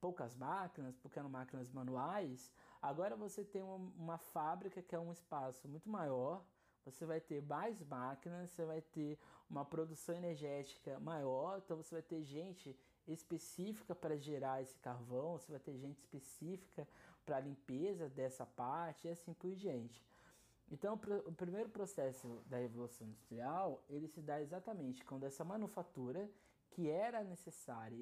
poucas 0.00 0.34
máquinas, 0.34 0.96
porque 0.96 1.18
eram 1.18 1.28
máquinas 1.28 1.70
manuais. 1.70 2.50
Agora 2.80 3.16
você 3.16 3.44
tem 3.44 3.62
uma, 3.62 3.76
uma 3.76 4.18
fábrica 4.18 4.80
que 4.80 4.94
é 4.94 4.98
um 4.98 5.12
espaço 5.12 5.68
muito 5.68 5.90
maior, 5.90 6.42
você 6.86 7.04
vai 7.04 7.20
ter 7.20 7.42
mais 7.42 7.82
máquinas, 7.82 8.50
você 8.50 8.64
vai 8.64 8.80
ter 8.80 9.18
uma 9.50 9.64
produção 9.64 10.14
energética 10.14 10.98
maior, 11.00 11.58
então 11.58 11.76
você 11.76 11.94
vai 11.96 12.02
ter 12.02 12.24
gente 12.24 12.74
específica 13.12 13.94
para 13.94 14.16
gerar 14.16 14.62
esse 14.62 14.78
carvão, 14.78 15.38
você 15.38 15.50
vai 15.50 15.60
ter 15.60 15.76
gente 15.76 15.98
específica 15.98 16.86
para 17.24 17.36
a 17.36 17.40
limpeza 17.40 18.08
dessa 18.08 18.46
parte 18.46 19.06
e 19.06 19.10
assim 19.10 19.32
por 19.32 19.54
diante. 19.54 20.04
Então, 20.70 21.00
o 21.24 21.32
primeiro 21.32 21.70
processo 21.70 22.42
da 22.46 22.58
Revolução 22.58 23.06
Industrial, 23.06 23.82
ele 23.88 24.06
se 24.06 24.20
dá 24.20 24.40
exatamente 24.40 25.04
quando 25.04 25.24
essa 25.24 25.42
manufatura, 25.42 26.30
que 26.70 26.90
era 26.90 27.24
necessária 27.24 27.96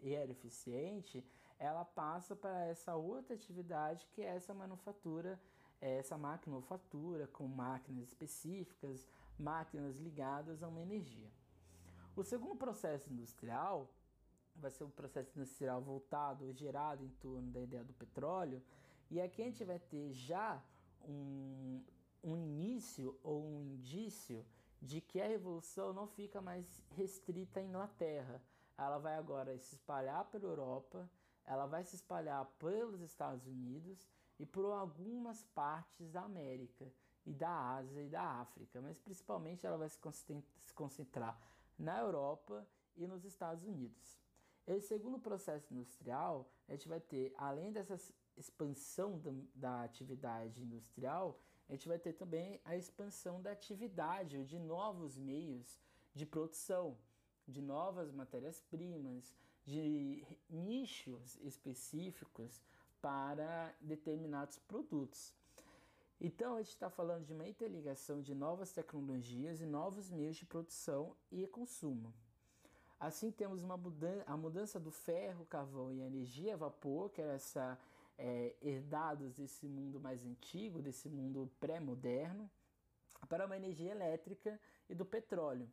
e 0.00 0.14
era 0.14 0.30
eficiente, 0.30 1.24
ela 1.58 1.84
passa 1.84 2.36
para 2.36 2.66
essa 2.66 2.94
outra 2.94 3.34
atividade 3.34 4.06
que 4.12 4.22
é 4.22 4.26
essa 4.26 4.54
manufatura, 4.54 5.40
é 5.80 5.98
essa 5.98 6.16
maquinofatura 6.16 7.26
com 7.26 7.46
máquinas 7.48 8.04
específicas, 8.08 9.08
máquinas 9.38 9.98
ligadas 9.98 10.62
a 10.62 10.68
uma 10.68 10.80
energia. 10.80 11.30
O 12.16 12.22
segundo 12.22 12.56
processo 12.56 13.12
industrial 13.12 13.90
vai 14.56 14.70
ser 14.70 14.84
um 14.84 14.90
processo 14.90 15.30
industrial 15.36 15.80
voltado, 15.82 16.52
gerado 16.52 17.04
em 17.04 17.10
torno 17.20 17.50
da 17.50 17.60
ideia 17.60 17.84
do 17.84 17.92
petróleo. 17.92 18.62
E 19.10 19.20
aqui 19.20 19.42
a 19.42 19.44
gente 19.44 19.64
vai 19.64 19.78
ter 19.78 20.12
já 20.12 20.62
um, 21.02 21.82
um 22.22 22.36
início 22.36 23.18
ou 23.22 23.44
um 23.44 23.60
indício 23.60 24.44
de 24.80 25.00
que 25.00 25.20
a 25.20 25.26
revolução 25.26 25.92
não 25.92 26.06
fica 26.06 26.40
mais 26.40 26.82
restrita 26.90 27.60
à 27.60 27.62
Inglaterra. 27.62 28.42
Ela 28.76 28.98
vai 28.98 29.16
agora 29.16 29.56
se 29.58 29.74
espalhar 29.74 30.24
pela 30.26 30.44
Europa, 30.44 31.08
ela 31.44 31.66
vai 31.66 31.84
se 31.84 31.96
espalhar 31.96 32.44
pelos 32.58 33.00
Estados 33.00 33.46
Unidos 33.46 34.08
e 34.38 34.44
por 34.44 34.64
algumas 34.66 35.42
partes 35.54 36.10
da 36.10 36.22
América 36.22 36.90
e 37.24 37.32
da 37.32 37.76
Ásia 37.76 38.02
e 38.02 38.08
da 38.08 38.22
África, 38.22 38.80
mas 38.80 38.98
principalmente 38.98 39.66
ela 39.66 39.78
vai 39.78 39.88
se 39.88 40.74
concentrar 40.74 41.38
na 41.78 41.98
Europa 41.98 42.66
e 42.96 43.06
nos 43.06 43.24
Estados 43.24 43.64
Unidos. 43.64 44.23
Esse 44.66 44.88
segundo 44.88 45.18
processo 45.18 45.72
industrial, 45.74 46.48
a 46.66 46.72
gente 46.72 46.88
vai 46.88 47.00
ter, 47.00 47.34
além 47.36 47.70
dessa 47.70 47.98
expansão 48.36 49.18
da, 49.18 49.30
da 49.54 49.82
atividade 49.82 50.62
industrial, 50.62 51.38
a 51.68 51.72
gente 51.72 51.86
vai 51.86 51.98
ter 51.98 52.14
também 52.14 52.60
a 52.64 52.76
expansão 52.76 53.42
da 53.42 53.52
atividade, 53.52 54.44
de 54.44 54.58
novos 54.58 55.18
meios 55.18 55.78
de 56.14 56.24
produção, 56.24 56.96
de 57.46 57.60
novas 57.60 58.10
matérias-primas, 58.10 59.34
de 59.64 60.24
nichos 60.48 61.36
específicos 61.42 62.62
para 63.00 63.74
determinados 63.80 64.58
produtos. 64.58 65.34
Então, 66.20 66.54
a 66.54 66.62
gente 66.62 66.72
está 66.72 66.88
falando 66.88 67.26
de 67.26 67.32
uma 67.32 67.46
interligação 67.46 68.22
de 68.22 68.34
novas 68.34 68.72
tecnologias 68.72 69.60
e 69.60 69.66
novos 69.66 70.10
meios 70.10 70.36
de 70.36 70.46
produção 70.46 71.14
e 71.30 71.46
consumo. 71.46 72.14
Assim 72.98 73.30
temos 73.30 73.62
uma 73.62 73.76
mudança, 73.76 74.24
a 74.26 74.36
mudança 74.36 74.80
do 74.80 74.90
ferro, 74.90 75.44
carvão 75.46 75.92
e 75.92 76.00
energia 76.00 76.54
a 76.54 76.56
vapor, 76.56 77.10
que 77.10 77.20
era 77.20 77.32
essa 77.32 77.78
é, 78.18 78.54
herdados 78.62 79.34
desse 79.34 79.66
mundo 79.68 80.00
mais 80.00 80.24
antigo, 80.24 80.80
desse 80.80 81.08
mundo 81.08 81.50
pré-moderno, 81.60 82.50
para 83.28 83.46
uma 83.46 83.56
energia 83.56 83.90
elétrica 83.90 84.60
e 84.88 84.94
do 84.94 85.04
petróleo, 85.04 85.68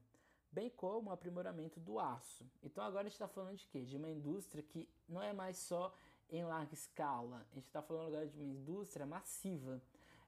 bem 0.51 0.69
como 0.69 1.09
o 1.09 1.13
aprimoramento 1.13 1.79
do 1.79 1.99
aço. 1.99 2.45
Então 2.63 2.83
agora 2.83 3.01
a 3.01 3.03
gente 3.03 3.13
está 3.13 3.27
falando 3.27 3.57
de 3.57 3.67
quê? 3.67 3.81
De 3.81 3.97
uma 3.97 4.09
indústria 4.09 4.63
que 4.63 4.89
não 5.07 5.21
é 5.21 5.33
mais 5.33 5.57
só 5.57 5.93
em 6.29 6.43
larga 6.45 6.73
escala, 6.73 7.45
a 7.51 7.55
gente 7.55 7.67
está 7.67 7.81
falando 7.81 8.07
agora 8.07 8.25
de 8.27 8.37
uma 8.37 8.45
indústria 8.45 9.05
massiva. 9.05 9.81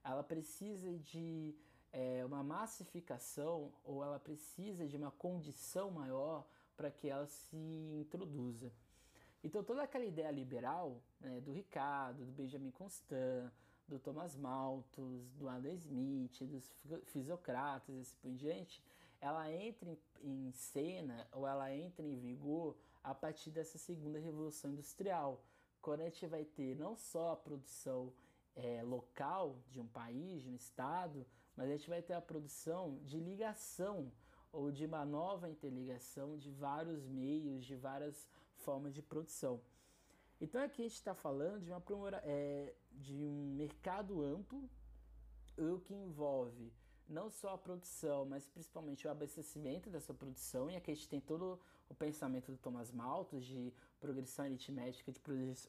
Ela 0.04 0.22
precisa 0.22 0.98
de 0.98 1.56
é, 1.90 2.22
uma 2.26 2.42
massificação 2.42 3.72
ou 3.82 4.04
ela 4.04 4.18
precisa 4.18 4.86
de 4.86 4.96
uma 4.96 5.10
condição 5.10 5.90
maior 5.90 6.44
para 6.76 6.90
que 6.90 7.08
ela 7.08 7.26
se 7.26 7.56
introduza. 8.00 8.72
Então 9.42 9.62
toda 9.62 9.82
aquela 9.82 10.04
ideia 10.04 10.30
liberal 10.30 11.00
né, 11.20 11.40
do 11.40 11.52
Ricardo, 11.52 12.24
do 12.24 12.32
Benjamin 12.32 12.70
Constant, 12.70 13.50
do 13.86 13.98
Thomas 13.98 14.34
Malthus, 14.34 15.30
do 15.34 15.48
Adam 15.48 15.74
Smith, 15.74 16.42
dos 16.42 16.72
fisiocratas 17.04 17.94
assim 17.94 18.16
por 18.22 18.32
diante, 18.32 18.82
ela 19.20 19.50
entra 19.52 19.90
em, 19.90 19.98
em 20.22 20.52
cena 20.52 21.26
ou 21.32 21.46
ela 21.46 21.74
entra 21.74 22.06
em 22.06 22.16
vigor 22.16 22.76
a 23.02 23.14
partir 23.14 23.50
dessa 23.50 23.76
segunda 23.76 24.18
revolução 24.18 24.70
industrial, 24.70 25.42
quando 25.82 26.00
a 26.00 26.04
gente 26.04 26.26
vai 26.26 26.44
ter 26.44 26.74
não 26.74 26.96
só 26.96 27.32
a 27.32 27.36
produção 27.36 28.12
é, 28.56 28.82
local 28.82 29.58
de 29.70 29.78
um 29.78 29.86
país, 29.86 30.42
de 30.42 30.48
um 30.48 30.54
estado, 30.54 31.26
mas 31.54 31.68
a 31.68 31.76
gente 31.76 31.88
vai 31.88 32.00
ter 32.00 32.14
a 32.14 32.20
produção 32.20 32.98
de 33.04 33.18
ligação 33.18 34.10
ou 34.54 34.70
de 34.70 34.86
uma 34.86 35.04
nova 35.04 35.48
interligação 35.48 36.38
de 36.38 36.50
vários 36.50 37.06
meios, 37.06 37.64
de 37.64 37.76
várias 37.76 38.28
formas 38.56 38.94
de 38.94 39.02
produção. 39.02 39.60
Então 40.40 40.62
aqui 40.62 40.82
a 40.82 40.84
gente 40.84 40.94
está 40.94 41.14
falando 41.14 41.60
de, 41.60 41.72
uma, 41.72 41.82
é, 42.22 42.74
de 42.92 43.24
um 43.24 43.54
mercado 43.54 44.22
amplo, 44.22 44.68
o 45.56 45.78
que 45.80 45.94
envolve 45.94 46.72
não 47.08 47.30
só 47.30 47.54
a 47.54 47.58
produção, 47.58 48.24
mas 48.24 48.48
principalmente 48.48 49.06
o 49.06 49.10
abastecimento 49.10 49.90
dessa 49.90 50.14
produção. 50.14 50.70
E 50.70 50.76
aqui 50.76 50.90
a 50.90 50.94
gente 50.94 51.08
tem 51.08 51.20
todo 51.20 51.60
o 51.88 51.94
pensamento 51.94 52.50
do 52.50 52.58
Thomas 52.58 52.90
Malthus 52.90 53.44
de 53.44 53.72
progressão 54.00 54.46
aritmética, 54.46 55.12
de 55.12 55.20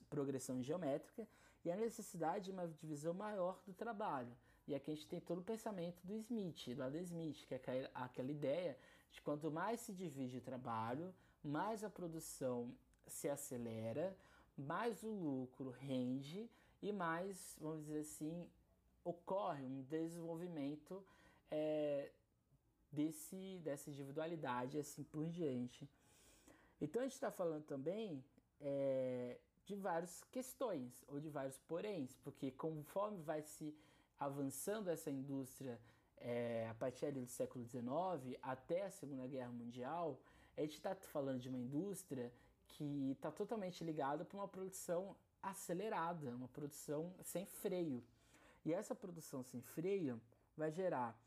progressão 0.10 0.62
geométrica, 0.64 1.28
e 1.64 1.72
a 1.72 1.76
necessidade 1.76 2.46
de 2.46 2.52
uma 2.52 2.68
divisão 2.68 3.14
maior 3.14 3.60
do 3.66 3.74
trabalho. 3.74 4.32
E 4.68 4.74
aqui 4.74 4.92
a 4.92 4.96
gente 4.96 5.08
tem 5.08 5.20
todo 5.20 5.40
o 5.40 5.44
pensamento 5.44 6.02
do 6.04 6.16
Smith, 6.16 6.76
do 6.76 6.84
Adam 6.84 7.02
Smith, 7.02 7.46
que 7.48 7.54
é 7.54 7.90
aquela 7.94 8.32
ideia 8.32 8.78
de 9.12 9.22
quanto 9.22 9.52
mais 9.52 9.80
se 9.80 9.94
divide 9.94 10.38
o 10.38 10.42
trabalho, 10.42 11.14
mais 11.44 11.84
a 11.84 11.90
produção 11.90 12.74
se 13.06 13.30
acelera, 13.30 14.18
mais 14.58 15.04
o 15.04 15.10
lucro 15.10 15.70
rende 15.70 16.50
e 16.82 16.92
mais, 16.92 17.58
vamos 17.62 17.86
dizer 17.86 18.00
assim, 18.00 18.50
ocorre 19.04 19.64
um 19.64 19.84
desenvolvimento 19.84 21.06
é, 21.52 22.12
desse, 22.92 23.60
dessa 23.64 23.90
individualidade 23.90 24.80
assim 24.80 25.04
por 25.04 25.28
diante. 25.28 25.88
Então 26.82 27.02
a 27.02 27.06
gente 27.06 27.14
está 27.14 27.32
falando 27.32 27.64
também 27.66 28.24
é, 28.60 29.38
de 29.66 29.76
várias 29.76 30.24
questões 30.32 31.04
ou 31.08 31.20
de 31.20 31.30
vários 31.30 31.58
poréns, 31.60 32.16
porque 32.24 32.52
conforme 32.52 33.22
vai 33.22 33.42
se 33.44 33.76
avançando 34.20 34.90
essa 34.90 35.10
indústria 35.10 35.80
é, 36.18 36.68
a 36.70 36.74
partir 36.74 37.12
do 37.12 37.26
século 37.26 37.66
XIX 37.66 38.38
até 38.42 38.86
a 38.86 38.92
Segunda 38.92 39.28
Guerra 39.28 39.52
Mundial, 39.52 40.20
a 40.58 40.62
gente 40.62 40.76
está 40.76 40.96
falando 40.96 41.40
de 41.40 41.50
uma 41.50 41.58
indústria 41.58 42.32
que 42.68 43.12
está 43.12 43.32
totalmente 43.32 43.84
ligada 43.84 44.26
para 44.26 44.38
uma 44.38 44.48
produção 44.48 45.16
acelerada, 45.42 46.36
uma 46.36 46.48
produção 46.48 47.14
sem 47.22 47.46
freio. 47.46 48.04
E 48.66 48.74
essa 48.74 48.96
produção 48.96 49.44
sem 49.44 49.62
freio 49.62 50.20
vai 50.58 50.72
gerar 50.72 51.20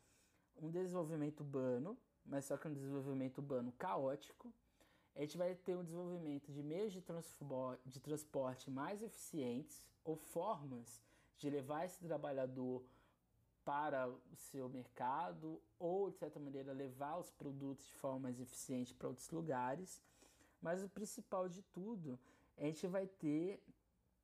um 0.61 0.69
desenvolvimento 0.69 1.39
urbano, 1.41 1.97
mas 2.25 2.45
só 2.45 2.57
que 2.57 2.67
um 2.67 2.73
desenvolvimento 2.73 3.37
urbano 3.37 3.71
caótico. 3.73 4.51
a 5.15 5.21
gente 5.21 5.37
vai 5.37 5.55
ter 5.55 5.75
um 5.75 5.83
desenvolvimento 5.83 6.51
de 6.51 6.61
meios 6.61 6.91
de, 6.91 7.03
de 7.85 7.99
transporte 7.99 8.69
mais 8.69 9.01
eficientes 9.01 9.81
ou 10.03 10.15
formas 10.15 11.01
de 11.39 11.49
levar 11.49 11.85
esse 11.85 11.99
trabalhador 11.99 12.83
para 13.65 14.07
o 14.07 14.35
seu 14.35 14.69
mercado 14.69 15.61
ou, 15.79 16.11
de 16.11 16.17
certa 16.17 16.39
maneira, 16.39 16.71
levar 16.73 17.17
os 17.17 17.31
produtos 17.31 17.87
de 17.87 17.93
forma 17.95 18.19
mais 18.19 18.39
eficiente 18.39 18.93
para 18.93 19.07
outros 19.07 19.29
lugares. 19.31 20.01
Mas 20.61 20.83
o 20.83 20.89
principal 20.89 21.49
de 21.49 21.61
tudo, 21.63 22.19
a 22.57 22.63
gente 22.65 22.85
vai 22.87 23.07
ter 23.07 23.63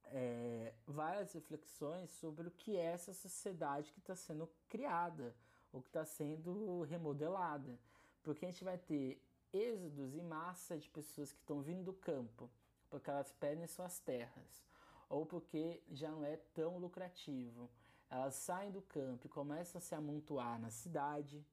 é, 0.06 0.74
várias 0.86 1.34
reflexões 1.34 2.12
sobre 2.12 2.48
o 2.48 2.52
que 2.52 2.76
é 2.76 2.86
essa 2.86 3.14
sociedade 3.14 3.92
que 3.94 4.00
está 4.00 4.16
sendo 4.16 4.48
criada 4.68 5.36
ou 5.72 5.82
que 5.82 5.90
está 5.90 6.06
sendo 6.06 6.82
remodelada. 6.84 7.80
Porque 8.22 8.46
a 8.46 8.52
gente 8.52 8.64
vai 8.64 8.78
ter 8.78 9.22
êxodos 9.54 10.14
em 10.14 10.22
massa 10.22 10.78
de 10.78 10.90
pessoas 10.90 11.32
que 11.32 11.40
estão 11.40 11.62
vindo 11.62 11.84
do 11.84 11.94
campo 11.94 12.50
porque 12.96 13.10
elas 13.10 13.32
perdem 13.34 13.68
suas 13.68 14.00
terras 14.00 14.64
ou 15.10 15.26
porque 15.26 15.82
já 15.92 16.12
não 16.12 16.24
é 16.24 16.38
tão 16.54 16.78
lucrativo. 16.78 17.70
Elas 18.10 18.36
saem 18.36 18.72
do 18.72 18.82
campo 18.82 19.26
e 19.26 19.30
começam 19.30 19.80
a 19.80 19.82
se 19.82 19.96
amontoar 19.96 20.60
na 20.60 20.70
cidade. 20.70 21.46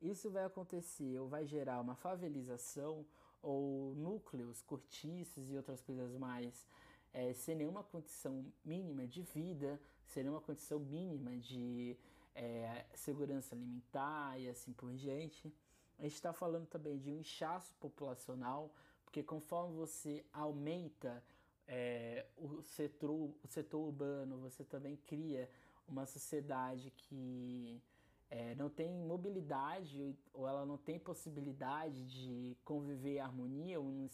Isso 0.00 0.30
vai 0.30 0.44
acontecer 0.44 1.18
ou 1.18 1.28
vai 1.28 1.46
gerar 1.46 1.80
uma 1.80 1.94
favelização 1.94 3.06
ou 3.42 3.94
núcleos, 3.94 4.62
cortiços 4.62 5.50
e 5.50 5.56
outras 5.56 5.82
coisas 5.82 6.16
mais 6.16 6.66
é, 7.14 7.32
sem 7.32 7.54
nenhuma 7.54 7.84
condição 7.84 8.44
mínima 8.64 9.06
de 9.06 9.22
vida, 9.22 9.80
sem 10.06 10.24
nenhuma 10.24 10.40
condição 10.40 10.80
mínima 10.80 11.36
de 11.36 11.96
é, 12.34 12.84
segurança 12.94 13.54
alimentar 13.54 14.38
e 14.38 14.48
assim 14.48 14.72
por 14.72 14.92
diante. 14.92 15.54
A 15.98 16.02
gente 16.02 16.14
está 16.14 16.32
falando 16.32 16.66
também 16.66 16.98
de 16.98 17.12
um 17.12 17.20
inchaço 17.20 17.72
populacional, 17.76 18.74
porque 19.04 19.22
conforme 19.22 19.76
você 19.76 20.24
aumenta 20.32 21.22
é, 21.66 22.26
o, 22.36 22.62
setor, 22.62 23.34
o 23.42 23.48
setor 23.48 23.86
urbano, 23.86 24.38
você 24.38 24.64
também 24.64 24.96
cria 24.96 25.48
uma 25.86 26.06
sociedade 26.06 26.90
que 26.90 27.82
é, 28.30 28.54
não 28.54 28.68
tem 28.68 28.90
mobilidade 28.90 30.16
ou 30.32 30.48
ela 30.48 30.64
não 30.66 30.76
tem 30.76 30.98
possibilidade 30.98 32.06
de 32.06 32.56
conviver 32.64 33.16
em 33.16 33.20
harmonia 33.20 33.78
ou 33.80 33.86
no, 33.86 34.10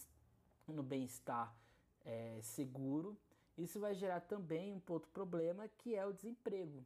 no 0.68 0.82
bem-estar 0.82 1.54
é, 2.04 2.40
seguro. 2.42 3.16
Isso 3.56 3.80
vai 3.80 3.94
gerar 3.94 4.20
também 4.20 4.72
um 4.72 4.82
outro 4.88 5.10
problema 5.10 5.68
que 5.68 5.94
é 5.94 6.06
o 6.06 6.12
desemprego, 6.12 6.84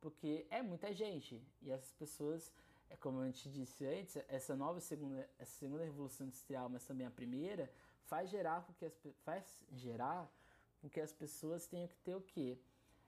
porque 0.00 0.46
é 0.50 0.62
muita 0.62 0.92
gente 0.92 1.40
e 1.60 1.70
essas 1.70 1.92
pessoas, 1.92 2.52
é 2.88 2.96
como 2.96 3.20
a 3.20 3.26
gente 3.26 3.50
disse 3.50 3.84
antes, 3.86 4.16
essa 4.28 4.56
nova 4.56 4.80
segunda, 4.80 5.28
essa 5.38 5.58
segunda 5.58 5.84
revolução 5.84 6.26
industrial, 6.26 6.68
mas 6.68 6.84
também 6.84 7.06
a 7.06 7.10
primeira, 7.10 7.70
faz 8.04 8.30
gerar 8.30 8.62
com 8.62 8.72
que 8.74 8.84
as, 8.84 8.94
faz 9.24 9.64
gerar 9.72 10.30
com 10.80 10.88
que 10.88 11.00
as 11.00 11.12
pessoas 11.12 11.66
tenham 11.66 11.88
que 11.88 11.96
ter 11.98 12.14
o 12.14 12.20
quê? 12.20 12.58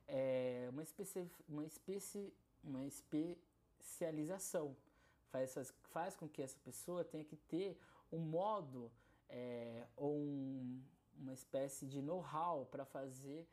É, 0.09 0.69
uma, 0.71 0.83
especi, 0.83 1.31
uma, 1.49 1.65
especi, 1.65 2.33
uma 2.63 2.85
especialização. 2.85 4.77
Faz, 5.31 5.75
faz 5.91 6.17
com 6.17 6.29
que 6.29 6.43
essa 6.43 6.59
pessoa 6.65 7.05
tenha 7.05 7.25
que 7.25 7.37
ter 7.37 7.79
um 8.11 8.19
modo 8.19 8.91
é, 9.29 9.87
ou 9.97 10.15
um, 10.15 10.83
uma 11.19 11.33
espécie 11.33 11.87
de 11.87 12.01
know-how 12.01 12.67
para 12.67 12.85
fazer 12.85 13.47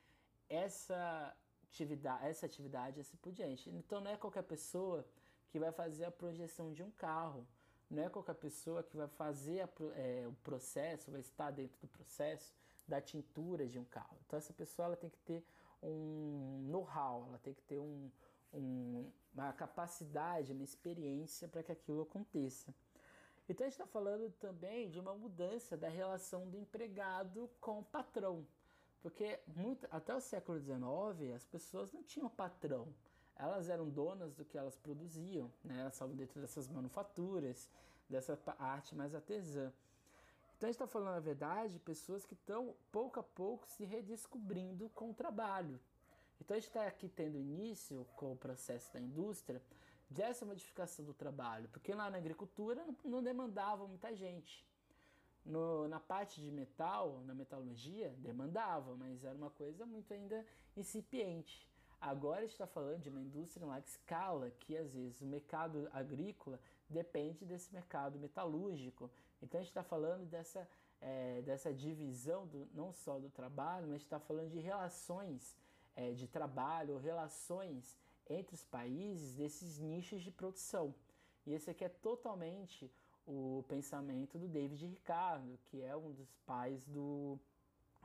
essa 0.49 1.36
atividade, 1.63 2.27
essa 2.27 2.45
atividade 2.45 2.99
assim 2.99 3.17
por 3.17 3.32
diante. 3.32 3.69
Então 3.71 3.99
não 3.99 4.12
é 4.12 4.17
qualquer 4.17 4.43
pessoa 4.43 5.06
que 5.49 5.60
vai 5.60 5.71
fazer 5.71 6.06
a 6.06 6.12
projeção 6.12 6.73
de 6.73 6.84
um 6.84 6.91
carro, 6.91 7.45
não 7.93 8.03
é 8.03 8.10
qualquer 8.10 8.36
pessoa 8.36 8.84
que 8.84 8.97
vai 8.97 9.08
fazer 9.08 9.69
é, 9.95 10.25
o 10.27 10.34
processo, 10.43 11.12
vai 11.12 11.21
estar 11.21 11.51
dentro 11.51 11.79
do 11.79 11.88
processo 11.88 12.53
da 12.88 12.99
tintura 12.99 13.67
de 13.67 13.79
um 13.79 13.86
carro. 13.86 14.17
Então 14.25 14.38
essa 14.38 14.53
pessoa 14.53 14.88
ela 14.88 14.95
tem 14.97 15.10
que 15.10 15.19
ter 15.19 15.45
um 15.82 16.65
know-how, 16.69 17.25
ela 17.27 17.38
tem 17.38 17.53
que 17.53 17.62
ter 17.63 17.79
um, 17.79 18.10
um, 18.53 19.12
uma 19.34 19.53
capacidade, 19.53 20.51
uma 20.51 20.63
experiência 20.63 21.47
para 21.47 21.63
que 21.63 21.71
aquilo 21.71 22.01
aconteça. 22.01 22.73
Então 23.47 23.65
a 23.65 23.69
gente 23.69 23.79
está 23.79 23.88
falando 23.88 24.32
também 24.39 24.89
de 24.89 24.99
uma 24.99 25.13
mudança 25.13 25.75
da 25.75 25.89
relação 25.89 26.49
do 26.49 26.58
empregado 26.58 27.49
com 27.60 27.79
o 27.79 27.84
patrão. 27.84 28.45
Porque 29.01 29.38
muito, 29.47 29.86
até 29.91 30.15
o 30.15 30.21
século 30.21 30.58
XIX 30.60 31.36
as 31.36 31.45
pessoas 31.45 31.91
não 31.91 32.01
tinham 32.03 32.29
patrão. 32.29 32.93
Elas 33.36 33.69
eram 33.69 33.89
donas 33.89 34.34
do 34.34 34.46
que 34.46 34.58
elas 34.58 34.76
produziam, 34.76 35.52
né? 35.63 35.80
elas 35.82 35.93
estavam 35.93 36.15
dentro 36.15 36.39
dessas 36.39 36.67
manufaturas, 36.67 37.69
dessa 38.08 38.38
arte 38.60 38.96
mais 38.96 39.15
artesã. 39.15 39.72
Então 40.58 40.67
a 40.67 40.72
gente 40.72 40.82
está 40.82 40.88
falando, 40.88 41.15
na 41.15 41.19
verdade, 41.19 41.74
de 41.74 41.80
pessoas 41.80 42.26
que 42.26 42.36
estão 42.36 42.74
pouco 42.91 43.19
a 43.19 43.24
pouco 43.24 43.67
se 43.67 43.84
redescobrindo 43.84 44.89
com 44.89 45.10
o 45.10 45.13
trabalho. 45.13 45.80
Então 46.39 46.56
a 46.56 46.60
gente 46.60 46.69
está 46.69 46.86
aqui 46.86 47.10
tendo 47.10 47.38
início 47.38 48.06
com 48.15 48.34
o 48.34 48.38
processo 48.38 48.93
da 48.93 49.00
indústria, 49.00 49.62
dessa 50.10 50.46
modificação 50.46 51.04
do 51.04 51.13
trabalho, 51.13 51.67
porque 51.69 51.93
lá 51.93 52.10
na 52.10 52.17
agricultura 52.17 52.86
não 53.04 53.24
demandava 53.24 53.88
muita 53.88 54.15
gente. 54.15 54.65
No, 55.46 55.88
na 55.88 56.00
parte 56.00 56.39
de 56.39 56.50
metal, 56.50 57.22
na 57.26 57.34
metalurgia, 57.34 58.15
demandava, 58.19 58.96
mas 58.96 59.24
era 59.26 59.36
uma 59.36 59.50
coisa 59.50 59.86
muito 59.86 60.13
ainda 60.13 60.46
incipiente. 60.78 61.67
Agora 62.05 62.43
está 62.43 62.67
falando 62.67 63.01
de 63.01 63.07
uma 63.07 63.21
indústria 63.21 63.63
em 63.63 63.67
larga 63.67 63.87
escala, 63.87 64.51
que 64.59 64.75
às 64.75 64.91
vezes 64.93 65.21
o 65.21 65.25
mercado 65.25 65.89
agrícola 65.93 66.59
depende 66.89 67.45
desse 67.45 67.73
mercado 67.73 68.19
metalúrgico. 68.19 69.09
Então 69.41 69.57
a 69.57 69.63
gente 69.63 69.69
está 69.69 69.83
falando 69.83 70.25
dessa, 70.25 70.67
é, 70.99 71.41
dessa 71.43 71.73
divisão 71.73 72.45
do, 72.45 72.67
não 72.73 72.91
só 72.91 73.17
do 73.19 73.29
trabalho, 73.29 73.87
mas 73.87 74.01
está 74.01 74.19
falando 74.19 74.49
de 74.49 74.59
relações 74.59 75.55
é, 75.95 76.11
de 76.11 76.27
trabalho, 76.27 76.97
relações 76.97 77.97
entre 78.29 78.53
os 78.53 78.65
países 78.65 79.37
desses 79.37 79.79
nichos 79.79 80.21
de 80.23 80.29
produção. 80.29 80.93
E 81.45 81.53
esse 81.53 81.69
aqui 81.69 81.85
é 81.85 81.89
totalmente 81.89 82.91
o 83.25 83.63
pensamento 83.69 84.37
do 84.37 84.49
David 84.49 84.85
Ricardo, 84.87 85.57
que 85.67 85.81
é 85.81 85.95
um 85.95 86.11
dos 86.11 86.35
pais 86.45 86.85
do, 86.85 87.39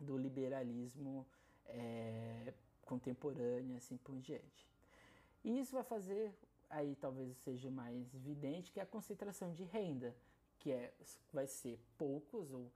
do 0.00 0.16
liberalismo 0.16 1.26
é, 1.66 2.54
contemporâneo, 2.88 3.77
assim 3.77 3.96
por 3.98 4.16
diante. 4.16 4.66
E 5.44 5.61
isso 5.61 5.72
vai 5.72 5.85
fazer, 5.85 6.35
aí 6.68 6.96
talvez 6.96 7.37
seja 7.38 7.70
mais 7.70 8.14
evidente, 8.14 8.72
que 8.72 8.81
é 8.81 8.83
a 8.83 8.87
concentração 8.87 9.53
de 9.53 9.64
renda, 9.64 10.16
que 10.59 10.72
é, 10.72 10.92
vai 11.33 11.46
ser 11.46 11.79
poucos 11.96 12.53
ou 12.53 12.72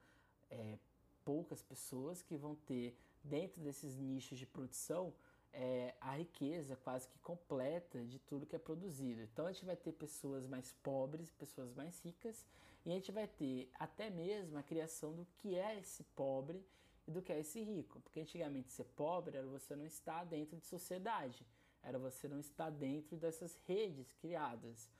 é, 0.50 0.78
poucas 1.24 1.62
pessoas 1.62 2.22
que 2.22 2.36
vão 2.36 2.54
ter 2.54 2.96
dentro 3.24 3.60
desses 3.60 3.96
nichos 3.96 4.38
de 4.38 4.46
produção 4.46 5.12
é, 5.52 5.94
a 6.00 6.16
riqueza 6.16 6.76
quase 6.76 7.06
que 7.08 7.18
completa 7.18 8.02
de 8.04 8.18
tudo 8.18 8.46
que 8.46 8.56
é 8.56 8.58
produzido. 8.58 9.22
Então 9.22 9.46
a 9.46 9.52
gente 9.52 9.64
vai 9.64 9.76
ter 9.76 9.92
pessoas 9.92 10.46
mais 10.46 10.72
pobres, 10.82 11.30
pessoas 11.30 11.74
mais 11.74 12.00
ricas, 12.00 12.46
e 12.84 12.90
a 12.90 12.94
gente 12.94 13.12
vai 13.12 13.28
ter 13.28 13.70
até 13.78 14.10
mesmo 14.10 14.58
a 14.58 14.62
criação 14.62 15.12
do 15.14 15.26
que 15.38 15.54
é 15.54 15.78
esse 15.78 16.02
pobre 16.16 16.64
do 17.06 17.22
que 17.22 17.32
é 17.32 17.40
esse 17.40 17.62
rico. 17.62 18.00
Porque 18.00 18.20
antigamente 18.20 18.72
ser 18.72 18.84
pobre 18.84 19.36
era 19.36 19.46
você 19.46 19.74
não 19.74 19.84
estar 19.84 20.24
dentro 20.24 20.56
de 20.56 20.66
sociedade, 20.66 21.46
era 21.82 21.98
você 21.98 22.28
não 22.28 22.38
estar 22.38 22.70
dentro 22.70 23.16
dessas 23.16 23.56
redes 23.66 24.12
criadas. 24.12 24.90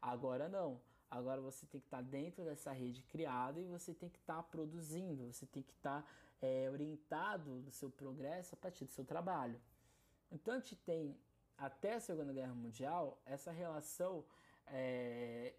Agora 0.00 0.48
não. 0.48 0.80
Agora 1.10 1.40
você 1.40 1.66
tem 1.66 1.80
que 1.80 1.86
estar 1.86 2.02
dentro 2.02 2.42
dessa 2.42 2.72
rede 2.72 3.02
criada 3.02 3.60
e 3.60 3.66
você 3.66 3.92
tem 3.92 4.08
que 4.08 4.18
estar 4.18 4.42
produzindo, 4.44 5.30
você 5.30 5.44
tem 5.44 5.62
que 5.62 5.72
estar 5.72 6.10
é, 6.40 6.70
orientado 6.70 7.60
do 7.60 7.70
seu 7.70 7.90
progresso 7.90 8.54
a 8.54 8.58
partir 8.58 8.86
do 8.86 8.90
seu 8.90 9.04
trabalho. 9.04 9.60
Então 10.30 10.54
a 10.54 10.58
gente 10.58 10.76
tem 10.76 11.14
até 11.58 11.94
a 11.94 12.00
Segunda 12.00 12.32
Guerra 12.32 12.54
Mundial 12.54 13.20
essa 13.26 13.52
relação 13.52 14.24
é, 14.66 15.54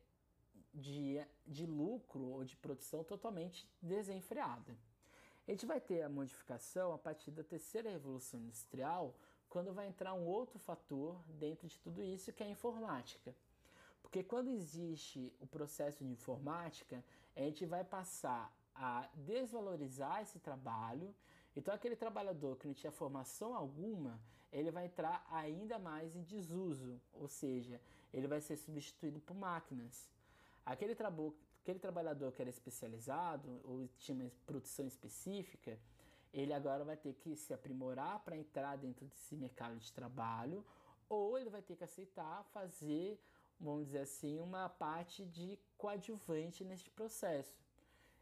de, 0.74 1.24
de 1.46 1.66
lucro 1.68 2.24
ou 2.24 2.44
de 2.44 2.58
produção 2.58 3.04
totalmente 3.04 3.70
desenfreada. 3.80 4.76
A 5.48 5.52
gente 5.52 5.66
vai 5.66 5.80
ter 5.80 6.02
a 6.02 6.10
modificação 6.10 6.94
a 6.94 6.98
partir 6.98 7.32
da 7.32 7.44
terceira 7.44 7.90
revolução 7.90 8.40
industrial, 8.40 9.16
quando 9.50 9.74
vai 9.74 9.88
entrar 9.88 10.14
um 10.14 10.26
outro 10.26 10.58
fator 10.58 11.22
dentro 11.28 11.68
de 11.68 11.78
tudo 11.80 12.02
isso, 12.02 12.34
que 12.34 12.44
é 12.44 12.48
a 12.48 12.50
informática. 12.50 13.36
Porque 14.02 14.24
quando 14.24 14.50
existe 14.50 15.34
o 15.40 15.46
processo 15.46 16.04
de 16.04 16.12
informática, 16.12 17.04
a 17.36 17.42
gente 17.42 17.66
vai 17.66 17.84
passar 17.84 18.52
a 18.74 19.08
desvalorizar 19.16 20.22
esse 20.22 20.40
trabalho 20.40 21.14
então, 21.56 21.74
aquele 21.74 21.96
trabalhador 21.96 22.58
que 22.58 22.68
não 22.68 22.74
tinha 22.74 22.92
formação 22.92 23.56
alguma, 23.56 24.20
ele 24.52 24.72
vai 24.72 24.86
entrar 24.86 25.26
ainda 25.30 25.78
mais 25.78 26.16
em 26.16 26.24
desuso, 26.24 27.00
ou 27.14 27.28
seja, 27.28 27.80
ele 28.14 28.28
vai 28.28 28.42
ser 28.42 28.58
substituído 28.58 29.20
por 29.20 29.36
máquinas. 29.36 30.12
Aquele, 30.66 30.96
aquele 31.64 31.80
trabalhador 31.80 32.34
que 32.34 32.42
era 32.42 32.50
especializado 32.50 33.62
ou 33.64 33.88
tinha 33.98 34.18
uma 34.18 34.32
produção 34.46 34.86
específica, 34.86 35.80
ele 36.34 36.54
agora 36.54 36.84
vai 36.84 36.98
ter 36.98 37.14
que 37.14 37.36
se 37.38 37.54
aprimorar 37.54 38.20
para 38.20 38.36
entrar 38.36 38.76
dentro 38.76 39.06
desse 39.06 39.36
mercado 39.38 39.78
de 39.80 39.92
trabalho, 39.94 40.66
ou 41.08 41.38
ele 41.38 41.50
vai 41.50 41.62
ter 41.62 41.78
que 41.78 41.84
aceitar 41.84 42.44
fazer, 42.52 43.18
vamos 43.58 43.86
dizer 43.86 44.00
assim, 44.00 44.40
uma 44.40 44.68
parte 44.68 45.26
de 45.26 45.58
coadjuvante 45.78 46.66
neste 46.66 46.90
processo. 46.90 47.58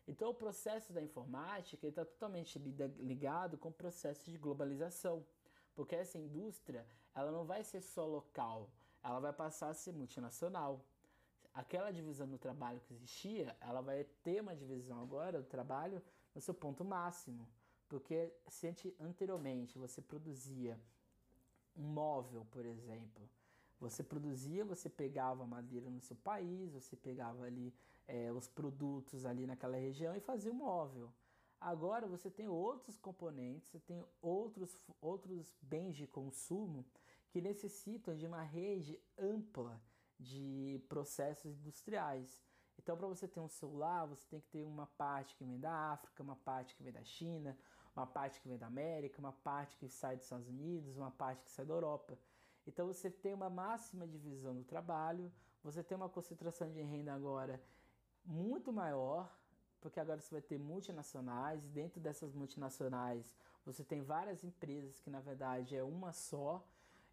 Então 0.07 0.29
o 0.29 0.35
processo 0.35 0.93
da 0.93 1.01
informática 1.01 1.87
está 1.87 2.05
totalmente 2.05 2.59
ligado 2.59 3.57
com 3.57 3.69
o 3.69 3.73
processo 3.73 4.29
de 4.29 4.37
globalização, 4.37 5.25
porque 5.73 5.95
essa 5.95 6.19
indústria 6.19 6.85
ela 7.15 7.31
não 7.31 7.45
vai 7.45 7.63
ser 7.63 7.81
só 7.81 8.05
local, 8.05 8.69
ela 9.03 9.19
vai 9.19 9.33
passar 9.33 9.69
a 9.69 9.73
ser 9.73 9.93
multinacional. 9.93 10.85
Aquela 11.53 11.91
divisão 11.91 12.27
do 12.27 12.37
trabalho 12.37 12.79
que 12.81 12.93
existia, 12.93 13.55
ela 13.59 13.81
vai 13.81 14.05
ter 14.23 14.41
uma 14.41 14.55
divisão 14.55 15.01
agora 15.01 15.41
do 15.41 15.47
trabalho 15.47 16.01
no 16.33 16.39
seu 16.39 16.53
ponto 16.53 16.83
máximo. 16.85 17.47
Porque 17.89 18.33
se 18.47 18.73
anteriormente 18.99 19.77
você 19.77 20.01
produzia 20.01 20.79
um 21.75 21.83
móvel, 21.83 22.47
por 22.51 22.65
exemplo, 22.65 23.29
você 23.79 24.01
produzia, 24.01 24.63
você 24.63 24.87
pegava 24.89 25.45
madeira 25.45 25.89
no 25.89 25.99
seu 25.99 26.15
país, 26.15 26.71
você 26.71 26.95
pegava 26.95 27.43
ali 27.43 27.73
é, 28.07 28.31
os 28.31 28.47
produtos 28.47 29.25
ali 29.25 29.45
naquela 29.45 29.75
região 29.75 30.15
e 30.15 30.21
fazia 30.21 30.51
um 30.51 30.55
móvel. 30.55 31.11
Agora 31.59 32.07
você 32.07 32.29
tem 32.29 32.47
outros 32.47 32.97
componentes, 32.97 33.69
você 33.69 33.79
tem 33.79 34.05
outros, 34.21 34.77
outros 35.01 35.53
bens 35.61 35.95
de 35.95 36.07
consumo 36.07 36.85
que 37.29 37.41
necessitam 37.41 38.15
de 38.15 38.25
uma 38.25 38.41
rede 38.41 38.99
ampla 39.17 39.81
de 40.21 40.79
processos 40.87 41.57
industriais. 41.59 42.41
Então, 42.77 42.95
para 42.95 43.07
você 43.07 43.27
ter 43.27 43.39
um 43.39 43.47
celular, 43.47 44.05
você 44.05 44.25
tem 44.29 44.39
que 44.39 44.47
ter 44.47 44.63
uma 44.63 44.87
parte 44.87 45.35
que 45.35 45.43
vem 45.43 45.59
da 45.59 45.91
África, 45.91 46.23
uma 46.23 46.35
parte 46.35 46.75
que 46.75 46.83
vem 46.83 46.93
da 46.93 47.03
China, 47.03 47.57
uma 47.95 48.07
parte 48.07 48.39
que 48.39 48.47
vem 48.47 48.57
da 48.57 48.67
América, 48.67 49.19
uma 49.19 49.33
parte 49.33 49.75
que 49.77 49.89
sai 49.89 50.15
dos 50.15 50.25
Estados 50.25 50.47
Unidos, 50.47 50.95
uma 50.95 51.11
parte 51.11 51.43
que 51.43 51.51
sai 51.51 51.65
da 51.65 51.73
Europa. 51.73 52.17
Então, 52.65 52.87
você 52.87 53.09
tem 53.09 53.33
uma 53.33 53.49
máxima 53.49 54.07
divisão 54.07 54.55
do 54.55 54.63
trabalho, 54.63 55.31
você 55.63 55.83
tem 55.83 55.95
uma 55.95 56.09
concentração 56.09 56.71
de 56.71 56.81
renda 56.81 57.13
agora 57.13 57.61
muito 58.23 58.71
maior, 58.71 59.31
porque 59.79 59.99
agora 59.99 60.21
você 60.21 60.31
vai 60.31 60.41
ter 60.41 60.59
multinacionais, 60.59 61.65
e 61.65 61.69
dentro 61.69 61.99
dessas 61.99 62.33
multinacionais 62.33 63.35
você 63.65 63.83
tem 63.83 64.01
várias 64.01 64.43
empresas 64.43 64.99
que 64.99 65.09
na 65.09 65.19
verdade 65.19 65.75
é 65.75 65.83
uma 65.83 66.11
só. 66.13 66.65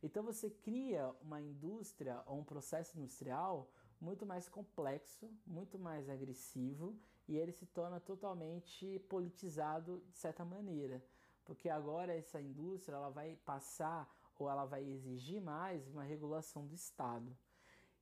Então 0.03 0.23
você 0.23 0.49
cria 0.49 1.13
uma 1.21 1.41
indústria 1.41 2.23
ou 2.27 2.39
um 2.39 2.45
processo 2.45 2.97
industrial 2.99 3.71
muito 4.01 4.25
mais 4.25 4.49
complexo, 4.49 5.29
muito 5.45 5.79
mais 5.79 6.09
agressivo 6.09 6.97
e 7.27 7.37
ele 7.37 7.53
se 7.53 7.67
torna 7.67 7.99
totalmente 7.99 8.99
politizado 9.09 10.03
de 10.11 10.19
certa 10.19 10.45
maneira, 10.45 11.05
porque 11.45 11.69
agora 11.69 12.15
essa 12.15 12.41
indústria 12.41 12.95
ela 12.95 13.11
vai 13.11 13.37
passar 13.45 14.09
ou 14.39 14.49
ela 14.49 14.65
vai 14.65 14.85
exigir 14.85 15.41
mais 15.41 15.89
uma 15.89 16.05
regulação 16.05 16.65
do 16.65 16.75
Estado. 16.75 17.37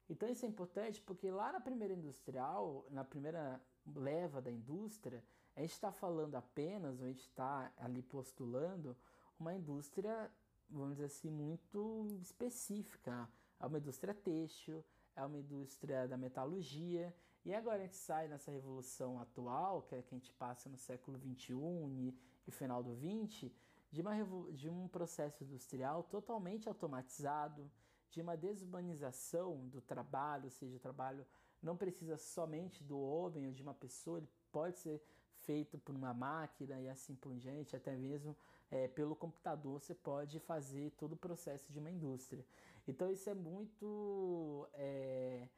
Então 0.09 0.29
isso 0.29 0.45
é 0.45 0.49
importante 0.49 1.01
porque 1.01 1.31
lá 1.31 1.51
na 1.51 1.61
primeira 1.61 1.95
industrial, 1.95 2.87
na 2.91 3.05
primeira 3.05 3.61
leva 3.95 4.43
da 4.43 4.51
indústria, 4.51 5.25
a 5.57 5.61
gente 5.63 5.73
está 5.73 5.91
falando 5.91 6.35
apenas, 6.35 7.01
ou 7.01 7.07
a 7.07 7.09
gente 7.09 7.23
está 7.23 7.73
ali 7.79 8.03
postulando 8.03 8.95
uma 9.39 9.55
indústria 9.55 10.31
vamos 10.71 10.93
dizer 10.93 11.07
assim, 11.07 11.31
muito 11.31 12.07
específica. 12.21 13.29
É 13.59 13.67
uma 13.67 13.79
indústria 13.79 14.15
têxtil, 14.15 14.85
é 15.15 15.25
uma 15.25 15.39
indústria 15.39 16.07
da 16.07 16.17
metalurgia. 16.17 17.15
E 17.45 17.55
agora 17.55 17.77
a 17.77 17.83
gente 17.83 17.97
sai 17.97 18.29
nessa 18.29 18.51
revolução 18.51 19.21
atual, 19.21 19.83
que 19.83 19.95
é 19.95 20.03
que 20.03 20.15
a 20.15 20.19
gente 20.19 20.33
passa 20.33 20.69
no 20.69 20.77
século 20.77 21.19
XXI 21.19 22.15
e 22.47 22.51
final 22.51 22.83
do 22.83 22.95
XX, 22.95 23.51
de, 23.91 24.03
uma, 24.03 24.15
de 24.53 24.69
um 24.69 24.89
processo 24.89 25.45
industrial 25.45 26.03
totalmente 26.03 26.69
automatizado, 26.69 27.71
de 28.11 28.21
uma 28.21 28.37
desumanização 28.37 29.69
do 29.69 29.81
trabalho, 29.81 30.47
ou 30.47 30.51
seja, 30.51 30.77
o 30.77 30.81
trabalho 30.81 31.25
não 31.63 31.77
precisa 31.77 32.17
somente 32.17 32.83
do 32.83 32.99
homem 32.99 33.47
ou 33.47 33.53
de 33.53 33.63
uma 33.63 33.75
pessoa, 33.75 34.19
ele 34.19 34.29
pode 34.51 34.79
ser 34.79 35.03
feito 35.39 35.79
por 35.79 35.95
uma 35.95 36.13
máquina 36.13 36.81
e 36.81 36.89
assim 36.89 37.15
por 37.15 37.35
diante, 37.37 37.77
até 37.77 37.95
mesmo 37.97 38.37
é, 38.71 38.89
pelo 38.89 39.15
computador 39.15 39.81
você 39.81 39.95
pode 39.95 40.41
fazer 40.41 40.91
todo 40.93 41.13
o 41.13 41.17
processo 41.17 41.73
de 41.73 41.79
uma 41.79 41.91
indústria. 41.91 42.45
Então 42.87 43.11
isso 43.11 43.29
é 43.29 43.35
muito 43.35 44.69
é, 44.75 45.49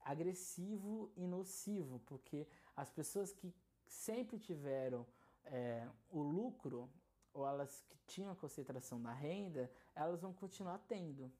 agressivo 0.00 1.10
e 1.16 1.26
nocivo, 1.26 2.00
porque 2.06 2.46
as 2.76 2.90
pessoas 2.90 3.32
que 3.32 3.54
sempre 3.86 4.38
tiveram 4.38 5.06
é, 5.44 5.86
o 6.10 6.22
lucro 6.22 6.88
ou 7.32 7.46
elas 7.46 7.84
que 7.88 7.98
tinham 8.06 8.32
a 8.32 8.36
concentração 8.36 9.00
da 9.00 9.12
renda, 9.12 9.70
elas 9.94 10.20
vão 10.20 10.32
continuar 10.32 10.78
tendo. 10.88 11.30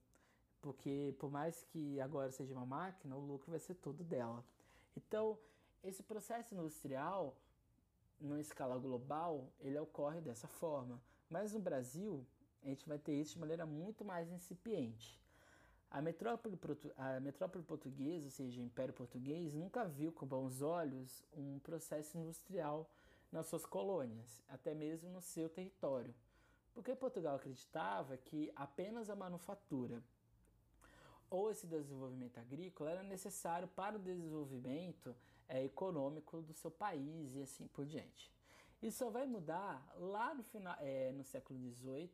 Porque 0.60 1.14
por 1.18 1.30
mais 1.30 1.62
que 1.64 2.00
agora 2.00 2.30
seja 2.30 2.52
uma 2.52 2.66
máquina, 2.66 3.16
o 3.16 3.20
lucro 3.20 3.50
vai 3.50 3.58
ser 3.58 3.74
todo 3.74 4.04
dela. 4.04 4.44
Então, 4.96 5.38
esse 5.82 6.02
processo 6.02 6.54
industrial 6.54 7.34
numa 8.20 8.40
escala 8.40 8.76
global, 8.78 9.50
ele 9.60 9.78
ocorre 9.78 10.20
dessa 10.20 10.46
forma. 10.46 11.00
Mas 11.30 11.52
no 11.52 11.60
Brasil, 11.60 12.26
a 12.62 12.66
gente 12.66 12.86
vai 12.88 12.98
ter 12.98 13.14
isso 13.14 13.34
de 13.34 13.38
maneira 13.38 13.64
muito 13.64 14.04
mais 14.04 14.30
incipiente. 14.30 15.18
A 15.88 16.02
metrópole, 16.02 16.58
a 16.96 17.20
metrópole 17.20 17.64
portuguesa, 17.64 18.26
ou 18.26 18.30
seja, 18.30 18.60
o 18.60 18.64
Império 18.64 18.92
Português, 18.92 19.54
nunca 19.54 19.84
viu 19.84 20.12
com 20.12 20.26
bons 20.26 20.60
olhos 20.60 21.24
um 21.32 21.58
processo 21.60 22.18
industrial 22.18 22.90
nas 23.30 23.46
suas 23.46 23.64
colônias, 23.64 24.42
até 24.48 24.74
mesmo 24.74 25.08
no 25.10 25.20
seu 25.20 25.48
território. 25.48 26.12
Porque 26.74 26.94
Portugal 26.94 27.36
acreditava 27.36 28.16
que 28.16 28.52
apenas 28.54 29.08
a 29.08 29.16
manufatura 29.16 30.02
ou 31.28 31.50
esse 31.50 31.66
desenvolvimento 31.66 32.38
agrícola 32.38 32.90
era 32.90 33.02
necessário 33.04 33.68
para 33.68 33.96
o 33.96 34.00
desenvolvimento 34.00 35.14
é, 35.48 35.64
econômico 35.64 36.42
do 36.42 36.52
seu 36.52 36.70
país 36.70 37.36
e 37.36 37.42
assim 37.42 37.68
por 37.68 37.86
diante. 37.86 38.30
Isso 38.82 38.98
só 38.98 39.10
vai 39.10 39.26
mudar 39.26 39.86
lá 39.96 40.34
no 40.34 40.42
final, 40.42 40.76
é, 40.80 41.12
no 41.12 41.22
século 41.22 41.58
XVIII, 41.58 42.10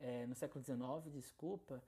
é, 0.00 0.26
no 0.26 0.34
século 0.34 0.62
XIX, 0.62 1.12
desculpa, 1.12 1.82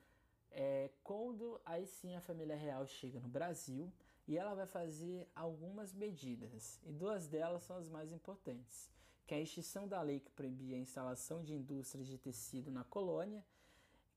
é, 0.50 0.90
quando 1.04 1.60
aí 1.64 1.86
sim 1.86 2.16
a 2.16 2.20
família 2.20 2.56
real 2.56 2.86
chega 2.86 3.20
no 3.20 3.28
Brasil 3.28 3.92
e 4.26 4.36
ela 4.36 4.54
vai 4.54 4.66
fazer 4.66 5.28
algumas 5.34 5.92
medidas 5.92 6.80
e 6.84 6.92
duas 6.92 7.28
delas 7.28 7.62
são 7.62 7.76
as 7.76 7.88
mais 7.88 8.12
importantes, 8.12 8.90
que 9.26 9.34
é 9.34 9.38
a 9.38 9.40
extinção 9.40 9.86
da 9.86 10.00
lei 10.02 10.18
que 10.18 10.30
proibia 10.30 10.76
a 10.76 10.80
instalação 10.80 11.42
de 11.42 11.54
indústrias 11.54 12.06
de 12.06 12.18
tecido 12.18 12.70
na 12.70 12.84
colônia, 12.84 13.44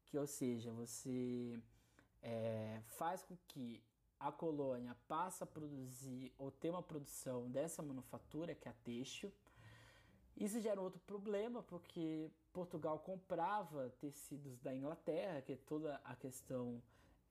que 0.06 0.18
ou 0.18 0.26
seja 0.26 0.72
você 0.72 1.60
é, 2.22 2.82
faz 2.86 3.22
com 3.24 3.36
que 3.48 3.84
a 4.20 4.32
colônia 4.32 4.96
passa 5.08 5.44
a 5.44 5.48
produzir 5.48 6.32
ou 6.38 6.50
ter 6.50 6.70
uma 6.70 6.82
produção 6.82 7.50
dessa 7.52 7.84
manufatura, 7.84 8.56
que 8.56 8.70
é 8.70 8.72
a 8.72 8.76
têxtil. 8.76 9.32
Isso 10.36 10.60
gera 10.60 10.82
outro 10.82 11.00
problema, 11.02 11.62
porque 11.64 12.32
Portugal 12.52 13.00
comprava 13.00 13.90
tecidos 14.00 14.60
da 14.60 14.76
Inglaterra, 14.76 15.42
que 15.42 15.54
é 15.54 15.58
toda 15.58 16.02
a 16.04 16.16
questão 16.16 16.82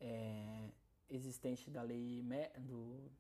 é, 0.01 0.69
existente 1.11 1.71
da 1.71 1.83
lei 1.83 2.25
do, 2.59 3.11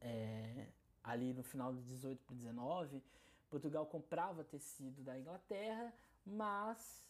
é, 0.00 0.68
ali 1.02 1.32
no 1.32 1.42
final 1.42 1.72
do 1.72 1.80
18 1.82 2.22
para 2.24 2.36
19. 2.36 3.02
Portugal 3.48 3.86
comprava 3.86 4.44
tecido 4.44 5.02
da 5.02 5.18
Inglaterra, 5.18 5.92
mas 6.24 7.06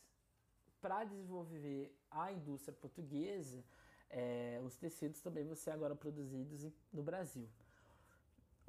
para 0.80 1.04
desenvolver 1.04 1.94
a 2.10 2.32
indústria 2.32 2.74
portuguesa, 2.74 3.62
é, 4.08 4.60
os 4.64 4.76
tecidos 4.76 5.20
também 5.20 5.44
vão 5.44 5.54
ser 5.54 5.70
agora 5.70 5.94
produzidos 5.94 6.72
no 6.92 7.02
Brasil. 7.02 7.48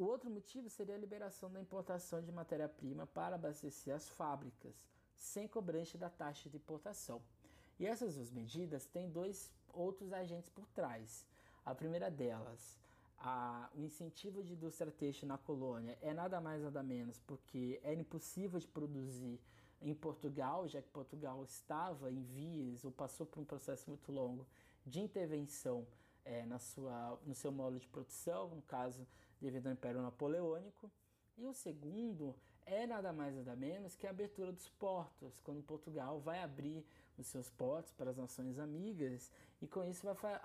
O 0.02 0.06
outro 0.06 0.32
motivo 0.32 0.68
seria 0.68 0.96
a 0.96 0.98
liberação 0.98 1.48
da 1.52 1.62
importação 1.62 2.24
de 2.24 2.32
matéria-prima 2.32 3.06
para 3.06 3.36
abastecer 3.36 3.94
as 3.94 4.10
fábricas, 4.10 4.74
sem 5.14 5.48
cobrança 5.48 5.96
da 5.96 6.10
taxa 6.10 6.50
de 6.50 6.58
importação. 6.58 7.22
E 7.78 7.86
essas 7.86 8.16
duas 8.16 8.32
medidas 8.32 8.88
têm 8.88 9.12
dois 9.12 9.54
outros 9.72 10.12
agentes 10.12 10.50
por 10.50 10.68
trás. 10.70 11.24
A 11.64 11.76
primeira 11.76 12.10
delas, 12.10 12.80
a, 13.20 13.70
o 13.76 13.84
incentivo 13.84 14.44
de 14.44 14.54
indústria 14.54 14.92
têxtil 14.92 15.28
na 15.28 15.38
colônia 15.38 15.96
é 16.02 16.16
nada 16.16 16.42
mais 16.42 16.64
nada 16.64 16.82
menos 16.82 17.20
porque 17.20 17.80
era 17.84 17.94
impossível 17.94 18.60
de 18.60 18.68
produzir 18.68 19.40
em 19.84 19.94
Portugal, 19.94 20.68
já 20.68 20.82
que 20.82 20.90
Portugal 20.90 21.44
estava 21.44 22.12
em 22.12 22.24
vias 22.24 22.84
ou 22.84 22.92
passou 22.92 23.28
por 23.28 23.40
um 23.40 23.46
processo 23.46 23.88
muito 23.88 24.12
longo 24.12 24.48
de 24.84 25.00
intervenção 25.00 25.86
é, 26.26 26.46
na 26.46 26.60
sua, 26.60 27.20
no 27.26 27.34
seu 27.34 27.52
modo 27.52 27.80
de 27.80 27.88
produção, 27.88 28.50
no 28.50 28.62
caso 28.62 29.08
devido 29.40 29.68
ao 29.68 29.74
Império 29.74 30.02
Napoleônico. 30.02 30.92
E 31.38 31.46
o 31.46 31.54
segundo 31.54 32.36
é 32.66 32.86
nada 32.86 33.12
mais 33.12 33.36
nada 33.36 33.56
menos 33.56 33.96
que 33.96 34.06
a 34.06 34.12
abertura 34.12 34.52
dos 34.52 34.70
portos, 34.70 35.40
quando 35.42 35.64
Portugal 35.64 36.20
vai 36.20 36.42
abrir 36.42 36.86
os 37.18 37.28
seus 37.28 37.50
portos 37.50 37.92
para 37.92 38.12
as 38.12 38.18
nações 38.18 38.60
amigas 38.60 39.32
e 39.62 39.68
com 39.68 39.84
isso 39.84 40.06
vai, 40.06 40.40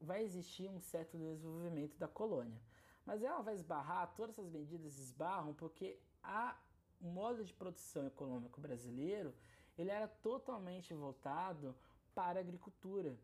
vai 0.00 0.22
existir 0.22 0.68
um 0.68 0.80
certo 0.80 1.16
desenvolvimento 1.16 1.96
da 1.98 2.08
colônia. 2.08 2.60
Mas 3.04 3.22
ela 3.22 3.42
vai 3.42 3.54
esbarrar, 3.54 4.12
todas 4.14 4.38
essas 4.38 4.50
medidas 4.50 4.98
esbarram 4.98 5.54
porque 5.54 5.98
a, 6.22 6.56
o 7.00 7.08
modo 7.08 7.44
de 7.44 7.52
produção 7.52 8.06
econômico 8.06 8.60
brasileiro 8.60 9.34
ele 9.78 9.90
era 9.90 10.06
totalmente 10.06 10.92
voltado 10.92 11.74
para 12.14 12.38
a 12.38 12.42
agricultura. 12.42 13.16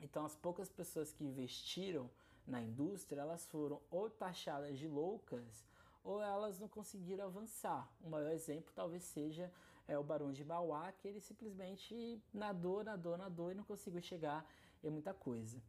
Então, 0.00 0.24
as 0.24 0.36
poucas 0.36 0.68
pessoas 0.68 1.12
que 1.12 1.24
investiram 1.24 2.10
na 2.46 2.62
indústria, 2.62 3.20
elas 3.20 3.46
foram 3.46 3.80
ou 3.90 4.08
taxadas 4.08 4.78
de 4.78 4.88
loucas 4.88 5.66
ou 6.02 6.22
elas 6.22 6.58
não 6.58 6.68
conseguiram 6.68 7.26
avançar. 7.26 7.90
O 8.02 8.08
maior 8.08 8.30
exemplo 8.30 8.72
talvez 8.74 9.02
seja 9.02 9.52
é, 9.86 9.98
o 9.98 10.02
Barão 10.02 10.32
de 10.32 10.44
Mauá, 10.44 10.90
que 10.92 11.06
ele 11.06 11.20
simplesmente 11.20 12.22
nadou, 12.32 12.82
nadou, 12.82 13.16
nadou 13.16 13.50
e 13.50 13.54
não 13.54 13.64
conseguiu 13.64 14.00
chegar 14.00 14.46
em 14.82 14.90
muita 14.90 15.12
coisa. 15.12 15.60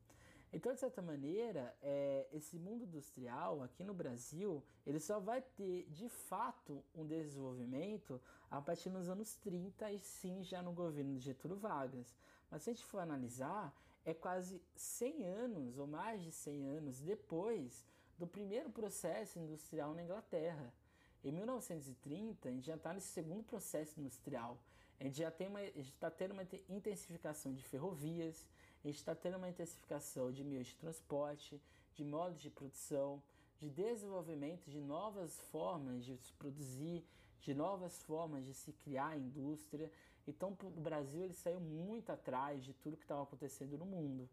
Então, 0.51 0.73
de 0.73 0.79
certa 0.79 1.01
maneira, 1.01 1.75
é, 1.81 2.27
esse 2.31 2.57
mundo 2.57 2.83
industrial 2.83 3.61
aqui 3.61 3.83
no 3.83 3.93
Brasil, 3.93 4.63
ele 4.85 4.99
só 4.99 5.19
vai 5.19 5.41
ter 5.41 5.87
de 5.91 6.09
fato 6.09 6.83
um 6.95 7.05
desenvolvimento 7.05 8.19
a 8.49 8.59
partir 8.59 8.89
dos 8.89 9.07
anos 9.07 9.35
30 9.35 9.91
e 9.91 9.99
sim 9.99 10.43
já 10.43 10.61
no 10.63 10.71
governo 10.71 11.13
de 11.13 11.19
Getúlio 11.19 11.57
Vargas. 11.57 12.15
Mas 12.49 12.63
se 12.63 12.71
a 12.71 12.73
gente 12.73 12.85
for 12.85 12.99
analisar, 12.99 13.75
é 14.05 14.13
quase 14.13 14.61
100 14.75 15.25
anos 15.25 15.77
ou 15.77 15.87
mais 15.87 16.21
de 16.21 16.31
100 16.31 16.65
anos 16.65 17.01
depois 17.01 17.85
do 18.17 18.27
primeiro 18.27 18.69
processo 18.69 19.39
industrial 19.39 19.93
na 19.93 20.03
Inglaterra. 20.03 20.73
Em 21.23 21.31
1930, 21.31 22.47
a 22.47 22.51
gente 22.51 22.67
já 22.67 22.75
está 22.75 22.93
nesse 22.93 23.07
segundo 23.07 23.43
processo 23.43 23.99
industrial. 23.99 24.57
A 24.99 25.03
gente 25.03 25.17
já 25.17 25.31
está 25.75 26.11
tendo 26.11 26.31
uma 26.31 26.43
intensificação 26.67 27.53
de 27.53 27.63
ferrovias, 27.63 28.45
a 28.83 28.87
gente 28.87 28.97
está 28.97 29.15
tendo 29.15 29.37
uma 29.37 29.49
intensificação 29.49 30.31
de 30.31 30.43
meios 30.43 30.67
de 30.67 30.75
transporte, 30.75 31.61
de 31.93 32.03
modos 32.03 32.41
de 32.41 32.49
produção, 32.49 33.21
de 33.57 33.69
desenvolvimento 33.69 34.69
de 34.69 34.79
novas 34.79 35.39
formas 35.51 36.05
de 36.05 36.17
se 36.17 36.33
produzir, 36.33 37.05
de 37.41 37.53
novas 37.53 38.01
formas 38.03 38.45
de 38.45 38.53
se 38.53 38.71
criar 38.73 39.17
indústria. 39.17 39.91
Então, 40.27 40.57
o 40.61 40.81
Brasil 40.81 41.23
ele 41.23 41.33
saiu 41.33 41.59
muito 41.59 42.11
atrás 42.11 42.63
de 42.63 42.73
tudo 42.73 42.97
que 42.97 43.03
estava 43.03 43.23
acontecendo 43.23 43.77
no 43.77 43.85
mundo. 43.85 44.29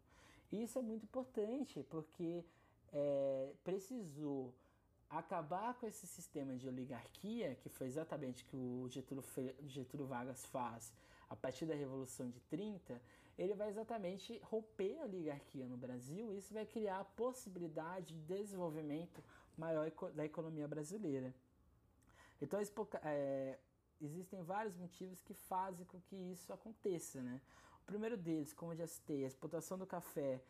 E 0.51 0.63
isso 0.63 0.77
é 0.77 0.81
muito 0.81 1.03
importante 1.03 1.83
porque 1.89 2.45
é, 2.93 3.53
precisou 3.63 4.53
acabar 5.09 5.73
com 5.75 5.87
esse 5.87 6.05
sistema 6.05 6.55
de 6.55 6.67
oligarquia, 6.67 7.55
que 7.55 7.69
foi 7.69 7.87
exatamente 7.87 8.43
o 8.43 8.47
que 8.47 8.55
o 8.55 8.87
Getúlio, 8.89 9.23
Getúlio 9.65 10.05
Vargas 10.05 10.45
faz 10.45 10.91
a 11.29 11.35
partir 11.35 11.65
da 11.65 11.75
Revolução 11.75 12.29
de 12.29 12.39
30, 12.41 13.01
ele 13.37 13.53
vai 13.53 13.69
exatamente 13.69 14.39
romper 14.43 14.97
a 14.99 15.03
oligarquia 15.03 15.67
no 15.67 15.77
Brasil 15.77 16.33
e 16.33 16.37
isso 16.37 16.53
vai 16.53 16.65
criar 16.65 16.99
a 16.99 17.05
possibilidade 17.05 18.13
de 18.13 18.21
desenvolvimento 18.21 19.23
maior 19.57 19.91
da 20.13 20.25
economia 20.25 20.67
brasileira. 20.67 21.33
Então, 22.41 22.59
é, 23.03 23.57
existem 24.01 24.41
vários 24.43 24.75
motivos 24.75 25.21
que 25.21 25.33
fazem 25.33 25.85
com 25.85 25.99
que 26.01 26.15
isso 26.15 26.51
aconteça. 26.53 27.21
Né? 27.21 27.41
O 27.81 27.85
primeiro 27.85 28.17
deles, 28.17 28.53
como 28.53 28.73
eu 28.73 28.77
já 28.77 28.87
citei, 28.87 29.23
a 29.23 29.27
exportação 29.27 29.77
do 29.77 29.85
café 29.85 30.41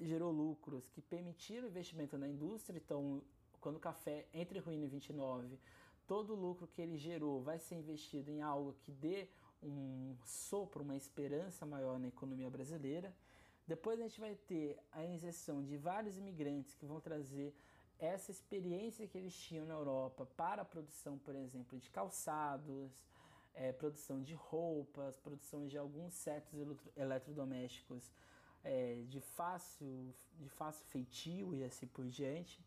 gerou 0.00 0.32
lucros 0.32 0.88
que 0.88 1.00
permitiram 1.00 1.68
investimento 1.68 2.18
na 2.18 2.28
indústria. 2.28 2.78
Então, 2.78 3.22
quando 3.60 3.76
o 3.76 3.80
café 3.80 4.26
entra 4.32 4.58
em 4.58 4.60
ruína 4.60 4.84
em 4.84 4.88
29, 4.88 5.58
todo 6.06 6.32
o 6.32 6.36
lucro 6.36 6.66
que 6.66 6.82
ele 6.82 6.96
gerou 6.96 7.42
vai 7.42 7.58
ser 7.58 7.76
investido 7.76 8.30
em 8.30 8.42
algo 8.42 8.74
que 8.80 8.92
dê 8.92 9.28
um 9.62 10.14
sopro, 10.24 10.82
uma 10.82 10.96
esperança 10.96 11.64
maior 11.64 11.98
na 11.98 12.08
economia 12.08 12.50
brasileira. 12.50 13.14
Depois 13.66 13.98
a 13.98 14.02
gente 14.02 14.20
vai 14.20 14.34
ter 14.34 14.78
a 14.92 15.04
injeção 15.04 15.62
de 15.62 15.76
vários 15.76 16.18
imigrantes 16.18 16.74
que 16.74 16.84
vão 16.84 17.00
trazer 17.00 17.54
essa 17.98 18.30
experiência 18.30 19.06
que 19.06 19.16
eles 19.16 19.34
tinham 19.34 19.66
na 19.66 19.74
Europa 19.74 20.26
para 20.36 20.62
a 20.62 20.64
produção, 20.64 21.18
por 21.18 21.34
exemplo, 21.34 21.78
de 21.78 21.90
calçados, 21.90 23.06
é, 23.54 23.72
produção 23.72 24.20
de 24.20 24.34
roupas, 24.34 25.16
produção 25.16 25.66
de 25.66 25.78
alguns 25.78 26.12
certos 26.14 26.52
eletrodomésticos 26.96 28.10
é, 28.64 29.02
de, 29.08 29.20
fácil, 29.20 30.14
de 30.38 30.48
fácil 30.48 30.84
feitio 30.86 31.54
e 31.54 31.62
assim 31.62 31.86
por 31.86 32.06
diante. 32.06 32.60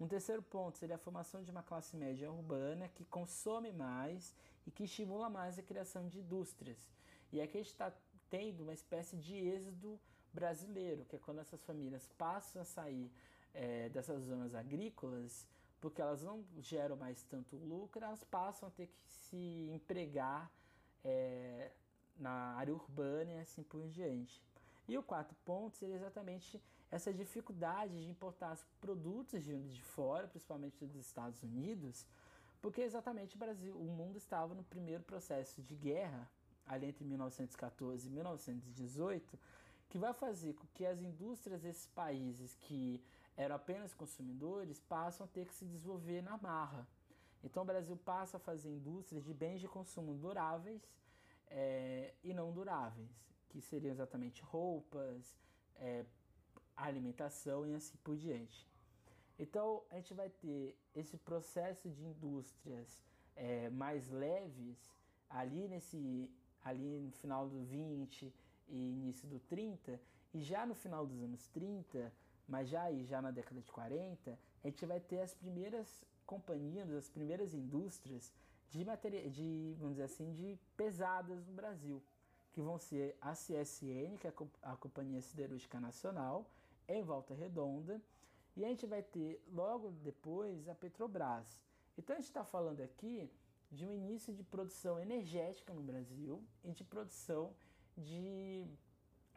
Um 0.00 0.08
terceiro 0.08 0.42
ponto 0.42 0.78
seria 0.78 0.96
a 0.96 0.98
formação 0.98 1.42
de 1.42 1.50
uma 1.50 1.62
classe 1.62 1.94
média 1.94 2.30
urbana 2.30 2.88
que 2.88 3.04
consome 3.04 3.70
mais 3.70 4.34
e 4.66 4.70
que 4.70 4.84
estimula 4.84 5.28
mais 5.28 5.58
a 5.58 5.62
criação 5.62 6.08
de 6.08 6.20
indústrias. 6.20 6.88
E 7.30 7.40
aqui 7.40 7.58
a 7.58 7.62
gente 7.62 7.72
está 7.72 7.92
tendo 8.30 8.62
uma 8.62 8.72
espécie 8.72 9.16
de 9.16 9.36
êxodo 9.36 10.00
brasileiro, 10.32 11.04
que 11.04 11.16
é 11.16 11.18
quando 11.18 11.40
essas 11.40 11.62
famílias 11.64 12.08
passam 12.16 12.62
a 12.62 12.64
sair 12.64 13.10
é, 13.54 13.88
dessas 13.88 14.22
zonas 14.24 14.54
agrícolas, 14.54 15.46
porque 15.80 16.00
elas 16.00 16.22
não 16.22 16.44
geram 16.58 16.96
mais 16.96 17.22
tanto 17.24 17.56
lucro, 17.56 18.04
elas 18.04 18.22
passam 18.24 18.68
a 18.68 18.72
ter 18.72 18.86
que 18.86 19.00
se 19.28 19.70
empregar 19.72 20.50
é, 21.04 21.70
na 22.18 22.54
área 22.56 22.74
urbana 22.74 23.32
e 23.32 23.38
assim 23.38 23.62
por 23.62 23.88
diante. 23.88 24.42
E 24.86 24.98
o 24.98 25.02
quarto 25.02 25.34
ponto 25.44 25.76
seria 25.76 25.94
exatamente 25.94 26.60
essa 26.90 27.12
dificuldade 27.12 27.96
de 28.02 28.10
importar 28.10 28.58
produtos 28.80 29.44
de, 29.44 29.62
de 29.62 29.82
fora, 29.82 30.26
principalmente 30.26 30.84
dos 30.84 30.96
Estados 30.96 31.42
Unidos, 31.42 32.04
porque 32.60 32.82
exatamente 32.82 33.36
o 33.36 33.38
Brasil, 33.38 33.74
o 33.74 33.84
mundo 33.84 34.16
estava 34.16 34.54
no 34.54 34.64
primeiro 34.64 35.02
processo 35.04 35.62
de 35.62 35.74
guerra, 35.74 36.28
ali 36.66 36.86
entre 36.86 37.04
1914 37.04 38.06
e 38.06 38.10
1918, 38.10 39.38
que 39.88 39.98
vai 39.98 40.12
fazer 40.12 40.54
com 40.54 40.66
que 40.74 40.84
as 40.84 41.00
indústrias 41.00 41.62
desses 41.62 41.86
países 41.86 42.54
que 42.60 43.02
eram 43.40 43.56
apenas 43.56 43.94
consumidores 43.94 44.80
passam 44.80 45.24
a 45.24 45.28
ter 45.28 45.46
que 45.46 45.54
se 45.54 45.64
desenvolver 45.64 46.20
na 46.22 46.36
marra. 46.36 46.86
Então 47.42 47.62
o 47.62 47.66
Brasil 47.66 47.96
passa 47.96 48.36
a 48.36 48.40
fazer 48.40 48.68
indústrias 48.68 49.24
de 49.24 49.32
bens 49.32 49.60
de 49.60 49.66
consumo 49.66 50.12
duráveis 50.14 50.82
é, 51.48 52.12
e 52.22 52.34
não 52.34 52.52
duráveis 52.52 53.10
que 53.48 53.60
seriam 53.62 53.92
exatamente 53.92 54.42
roupas, 54.42 55.34
é, 55.76 56.04
alimentação 56.76 57.66
e 57.66 57.74
assim 57.74 57.96
por 58.04 58.14
diante. 58.14 58.68
Então 59.38 59.82
a 59.90 59.94
gente 59.94 60.12
vai 60.12 60.28
ter 60.28 60.76
esse 60.94 61.16
processo 61.16 61.88
de 61.88 62.04
indústrias 62.04 63.00
é, 63.34 63.70
mais 63.70 64.10
leves 64.10 64.78
ali 65.30 65.66
nesse 65.66 66.30
ali 66.62 67.00
no 67.00 67.10
final 67.10 67.48
do 67.48 67.64
20 67.64 68.34
e 68.68 68.76
início 68.76 69.26
do 69.26 69.40
30 69.40 69.98
e 70.34 70.42
já 70.42 70.66
no 70.66 70.74
final 70.74 71.06
dos 71.06 71.22
anos 71.22 71.48
30, 71.48 72.12
mas 72.50 72.68
já 72.68 72.82
aí 72.82 73.04
já 73.04 73.22
na 73.22 73.30
década 73.30 73.60
de 73.60 73.70
40, 73.70 74.38
a 74.62 74.66
gente 74.68 74.84
vai 74.84 75.00
ter 75.00 75.20
as 75.20 75.32
primeiras 75.32 76.04
companhias, 76.26 76.90
as 76.90 77.08
primeiras 77.08 77.54
indústrias 77.54 78.32
de 78.68 78.84
matéria 78.84 79.30
de, 79.30 79.74
vamos 79.78 79.94
dizer 79.94 80.04
assim, 80.04 80.32
de 80.34 80.58
pesadas 80.76 81.46
no 81.46 81.54
Brasil 81.54 82.02
que 82.52 82.60
vão 82.60 82.78
ser 82.78 83.16
a 83.20 83.32
CSN, 83.32 84.18
que 84.20 84.26
é 84.26 84.32
a 84.62 84.76
Companhia 84.76 85.20
Siderúrgica 85.20 85.78
Nacional, 85.78 86.50
em 86.88 87.02
Volta 87.02 87.32
Redonda, 87.32 88.02
e 88.56 88.64
a 88.64 88.68
gente 88.68 88.86
vai 88.86 89.02
ter 89.02 89.40
logo 89.52 89.92
depois 90.02 90.68
a 90.68 90.74
Petrobras. 90.74 91.64
Então 91.96 92.14
a 92.14 92.18
gente 92.18 92.28
está 92.28 92.44
falando 92.44 92.80
aqui 92.80 93.30
de 93.70 93.86
um 93.86 93.92
início 93.92 94.34
de 94.34 94.42
produção 94.42 94.98
energética 94.98 95.72
no 95.72 95.80
Brasil 95.80 96.42
e 96.64 96.72
de 96.72 96.82
produção 96.82 97.54
de 97.96 98.66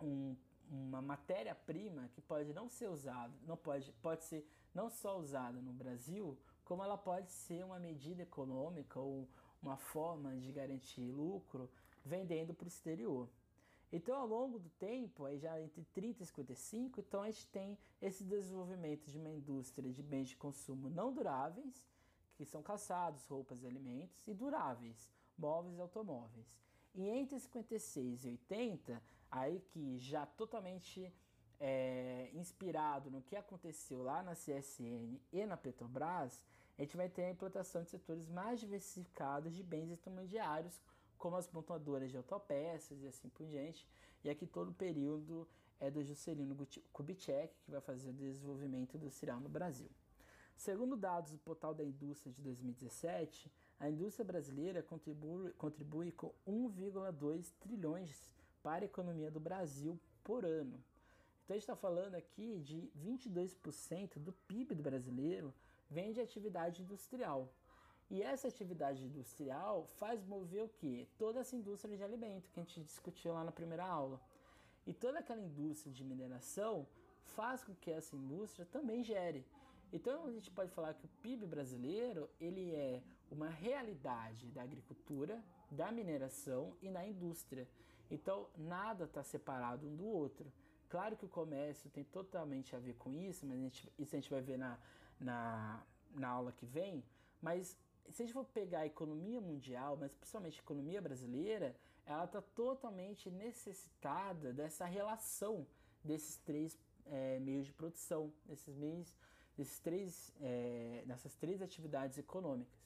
um, 0.02 0.36
uma 0.70 1.02
matéria-prima 1.02 2.10
que 2.14 2.22
pode 2.22 2.54
não 2.54 2.70
ser 2.70 2.90
usada, 2.90 3.34
não 3.46 3.58
pode, 3.58 3.92
pode 4.02 4.24
ser 4.24 4.48
não 4.74 4.90
só 4.90 5.18
usada 5.18 5.62
no 5.62 5.74
Brasil, 5.74 6.38
como 6.64 6.84
ela 6.84 6.98
pode 6.98 7.32
ser 7.32 7.64
uma 7.64 7.80
medida 7.80 8.24
econômica 8.24 9.00
ou 9.00 9.28
uma 9.62 9.78
forma 9.78 10.36
de 10.38 10.52
garantir 10.52 11.12
lucro 11.12 11.70
vendendo 12.04 12.54
para 12.54 12.66
o 12.66 12.68
exterior. 12.68 13.30
Então, 13.92 14.20
ao 14.20 14.26
longo 14.26 14.58
do 14.58 14.70
tempo, 14.72 15.26
aí 15.26 15.38
já 15.38 15.62
entre 15.62 15.86
30 15.94 16.24
e 16.24 16.26
55, 16.26 17.00
então 17.00 17.22
a 17.22 17.30
gente 17.30 17.48
tem 17.48 17.78
esse 18.02 18.24
desenvolvimento 18.24 19.10
de 19.10 19.18
uma 19.20 19.30
indústria 19.30 19.94
de 19.94 20.02
bens 20.02 20.30
de 20.30 20.36
consumo 20.36 20.90
não 20.90 21.14
duráveis, 21.14 21.86
que 22.36 22.44
são 22.44 22.64
calçados, 22.64 23.28
roupas 23.28 23.62
e 23.62 23.68
alimentos, 23.68 24.28
e 24.28 24.34
duráveis, 24.34 25.08
móveis 25.38 25.78
e 25.78 25.82
automóveis. 25.82 26.48
E 26.96 27.08
entre 27.08 27.40
56 27.40 28.26
e 28.26 28.30
80, 28.30 29.02
aí 29.34 29.60
que 29.60 29.98
já 29.98 30.28
totalmente 30.28 31.12
é, 31.60 32.30
inspirado 32.34 33.10
no 33.10 33.22
que 33.22 33.36
aconteceu 33.36 34.04
lá 34.04 34.22
na 34.22 34.34
CSN 34.34 35.20
e 35.32 35.46
na 35.46 35.58
Petrobras, 35.58 36.46
a 36.78 36.82
gente 36.82 36.96
vai 36.96 37.10
ter 37.10 37.24
a 37.24 37.32
implantação 37.32 37.82
de 37.82 37.90
setores 37.90 38.30
mais 38.30 38.60
diversificados 38.60 39.56
de 39.56 39.64
bens 39.64 39.90
intermediários, 39.90 40.80
como 41.18 41.36
as 41.36 41.48
pontuadoras 41.48 42.12
de 42.12 42.18
autopeças 42.18 43.02
e 43.02 43.08
assim 43.08 43.28
por 43.30 43.48
diante. 43.48 43.88
E 44.24 44.30
aqui 44.30 44.46
todo 44.46 44.70
o 44.70 44.74
período 44.74 45.48
é 45.80 45.90
do 45.90 46.04
Juscelino 46.04 46.56
Kubitschek, 46.92 47.56
que 47.66 47.72
vai 47.72 47.82
fazer 47.82 48.12
o 48.12 48.14
desenvolvimento 48.14 48.96
industrial 48.98 49.40
no 49.40 49.50
Brasil. 49.50 49.90
Segundo 50.56 50.96
dados 50.96 51.32
do 51.32 51.40
Portal 51.40 51.74
da 51.74 51.84
Indústria 51.84 52.32
de 52.32 52.42
2017, 52.42 53.52
a 53.80 53.90
indústria 53.90 54.24
brasileira 54.24 54.84
contribui, 54.84 55.52
contribui 55.54 56.12
com 56.12 56.32
1,2 56.48 57.52
trilhões 57.60 58.30
para 58.64 58.84
a 58.84 58.86
economia 58.86 59.30
do 59.30 59.40
Brasil 59.40 60.00
por 60.24 60.46
ano. 60.46 60.82
Então 61.44 61.54
a 61.56 61.60
gente 61.60 61.64
está 61.64 61.76
falando 61.76 62.16
aqui 62.16 62.60
de 62.62 62.90
22% 62.98 64.18
do 64.18 64.32
PIB 64.48 64.74
do 64.76 64.82
brasileiro 64.82 65.54
vem 65.90 66.14
de 66.14 66.22
atividade 66.22 66.82
industrial. 66.82 67.54
E 68.10 68.22
essa 68.22 68.48
atividade 68.48 69.04
industrial 69.04 69.86
faz 70.00 70.24
mover 70.24 70.64
o 70.64 70.70
que? 70.70 71.08
Toda 71.18 71.42
essa 71.42 71.56
indústria 71.56 71.98
de 71.98 72.04
alimento 72.04 72.50
que 72.52 72.60
a 72.60 72.64
gente 72.64 72.82
discutiu 72.82 73.34
lá 73.34 73.44
na 73.44 73.52
primeira 73.52 73.86
aula. 73.86 74.20
E 74.86 74.94
toda 74.94 75.20
aquela 75.20 75.42
indústria 75.42 75.94
de 75.94 76.04
mineração 76.04 76.88
faz 77.36 77.64
com 77.64 77.74
que 77.76 77.92
essa 77.92 78.16
indústria 78.16 78.66
também 78.66 79.04
gere. 79.04 79.46
Então 79.92 80.26
a 80.26 80.32
gente 80.32 80.50
pode 80.50 80.72
falar 80.72 80.94
que 80.94 81.06
o 81.06 81.10
PIB 81.22 81.46
brasileiro 81.46 82.30
ele 82.40 82.74
é 82.74 83.02
uma 83.32 83.50
realidade 83.50 84.48
da 84.48 84.64
agricultura, 84.64 85.44
da 85.70 85.92
mineração 85.92 86.76
e 86.82 86.90
na 86.90 87.06
indústria. 87.06 87.68
Então 88.14 88.48
nada 88.56 89.06
está 89.06 89.24
separado 89.24 89.88
um 89.88 89.96
do 89.96 90.06
outro. 90.06 90.52
Claro 90.88 91.18
que 91.18 91.26
o 91.26 91.30
comércio 91.30 91.90
tem 91.90 92.04
totalmente 92.04 92.76
a 92.76 92.80
ver 92.80 92.94
com 92.96 93.12
isso, 93.12 93.46
mas 93.48 93.58
a 93.58 93.62
gente, 93.62 93.94
isso 93.98 94.16
a 94.16 94.20
gente 94.20 94.30
vai 94.30 94.42
ver 94.42 94.58
na, 94.58 94.78
na, 95.20 95.84
na 96.12 96.28
aula 96.28 96.52
que 96.52 96.66
vem. 96.66 97.04
Mas 97.42 97.76
se 98.10 98.22
a 98.22 98.26
gente 98.26 98.34
for 98.34 98.46
pegar 98.46 98.82
a 98.82 98.86
economia 98.86 99.42
mundial, 99.42 99.98
mas 99.98 100.14
principalmente 100.14 100.60
a 100.60 100.64
economia 100.64 101.02
brasileira, 101.02 101.76
ela 102.06 102.26
está 102.26 102.42
totalmente 102.42 103.32
necessitada 103.32 104.54
dessa 104.54 104.86
relação 104.86 105.66
desses 106.04 106.38
três 106.38 106.78
é, 107.06 107.40
meios 107.40 107.66
de 107.66 107.74
produção, 107.74 108.32
desses 108.46 108.76
meios, 108.76 109.16
desses 109.58 109.80
três, 109.80 110.32
é, 110.40 111.04
dessas 111.08 111.34
três 111.36 111.62
atividades 111.64 112.20
econômicas. 112.20 112.80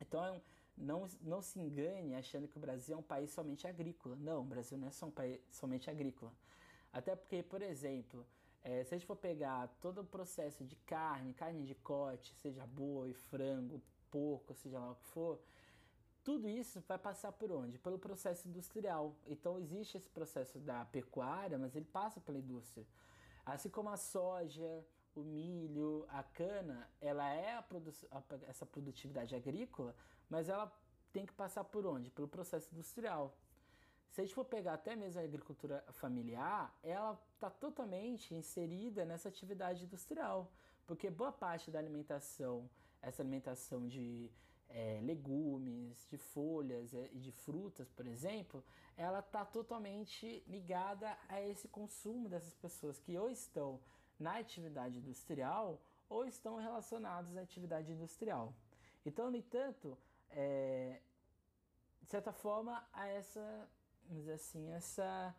Então, 0.00 0.42
não, 0.80 1.06
não 1.22 1.42
se 1.42 1.58
engane 1.58 2.14
achando 2.14 2.48
que 2.48 2.56
o 2.56 2.60
Brasil 2.60 2.96
é 2.96 2.98
um 2.98 3.02
país 3.02 3.30
somente 3.30 3.66
agrícola. 3.66 4.16
Não, 4.16 4.40
o 4.40 4.44
Brasil 4.44 4.78
não 4.78 4.88
é 4.88 4.90
só 4.90 5.06
um 5.06 5.10
país 5.10 5.40
somente 5.50 5.90
agrícola. 5.90 6.32
Até 6.92 7.14
porque, 7.14 7.42
por 7.42 7.60
exemplo, 7.62 8.26
é, 8.62 8.84
se 8.84 8.94
a 8.94 8.98
gente 8.98 9.06
for 9.06 9.16
pegar 9.16 9.68
todo 9.80 10.00
o 10.00 10.04
processo 10.04 10.64
de 10.64 10.76
carne, 10.76 11.34
carne 11.34 11.64
de 11.64 11.74
corte, 11.74 12.34
seja 12.34 12.66
boi, 12.66 13.12
frango, 13.12 13.80
porco, 14.10 14.54
seja 14.54 14.78
lá 14.78 14.92
o 14.92 14.94
que 14.96 15.06
for, 15.06 15.40
tudo 16.24 16.48
isso 16.48 16.82
vai 16.86 16.98
passar 16.98 17.32
por 17.32 17.50
onde? 17.50 17.78
Pelo 17.78 17.98
processo 17.98 18.48
industrial. 18.48 19.14
Então 19.26 19.58
existe 19.58 19.96
esse 19.96 20.08
processo 20.08 20.58
da 20.58 20.84
pecuária, 20.84 21.58
mas 21.58 21.74
ele 21.74 21.86
passa 21.86 22.20
pela 22.20 22.38
indústria. 22.38 22.86
Assim 23.46 23.70
como 23.70 23.88
a 23.88 23.96
soja, 23.96 24.84
o 25.14 25.20
milho, 25.20 26.06
a 26.08 26.22
cana, 26.22 26.88
ela 27.00 27.28
é 27.32 27.56
a 27.56 27.62
produ 27.62 27.92
essa 28.46 28.66
produtividade 28.66 29.34
agrícola, 29.34 29.94
mas 30.28 30.48
ela 30.48 30.72
tem 31.12 31.26
que 31.26 31.32
passar 31.32 31.64
por 31.64 31.86
onde? 31.86 32.10
Pelo 32.10 32.28
processo 32.28 32.68
industrial. 32.72 33.36
Se 34.10 34.20
a 34.20 34.24
gente 34.24 34.34
for 34.34 34.44
pegar 34.44 34.74
até 34.74 34.96
mesmo 34.96 35.20
a 35.20 35.24
agricultura 35.24 35.84
familiar, 35.92 36.74
ela 36.82 37.20
está 37.34 37.50
totalmente 37.50 38.34
inserida 38.34 39.04
nessa 39.04 39.28
atividade 39.28 39.84
industrial, 39.84 40.50
porque 40.86 41.10
boa 41.10 41.32
parte 41.32 41.70
da 41.70 41.78
alimentação, 41.78 42.68
essa 43.02 43.22
alimentação 43.22 43.86
de 43.86 44.30
é, 44.68 45.00
legumes, 45.02 46.06
de 46.10 46.18
folhas 46.18 46.92
é, 46.94 47.08
e 47.12 47.18
de 47.18 47.32
frutas, 47.32 47.90
por 47.90 48.06
exemplo, 48.06 48.64
ela 48.96 49.20
está 49.20 49.44
totalmente 49.44 50.42
ligada 50.46 51.16
a 51.28 51.40
esse 51.40 51.68
consumo 51.68 52.28
dessas 52.28 52.54
pessoas 52.54 52.98
que 52.98 53.16
ou 53.16 53.30
estão 53.30 53.80
na 54.18 54.38
atividade 54.38 54.98
industrial 54.98 55.80
ou 56.08 56.24
estão 56.24 56.56
relacionados 56.56 57.36
à 57.36 57.40
atividade 57.42 57.92
industrial. 57.92 58.54
Então, 59.04 59.30
no 59.30 59.36
entanto, 59.36 59.96
é, 60.30 61.00
de 62.02 62.08
certa 62.08 62.32
forma, 62.32 62.86
há 62.92 63.06
essa 63.08 63.68
vamos 64.08 64.24
dizer 64.24 64.32
assim, 64.32 64.70
essa, 64.70 65.34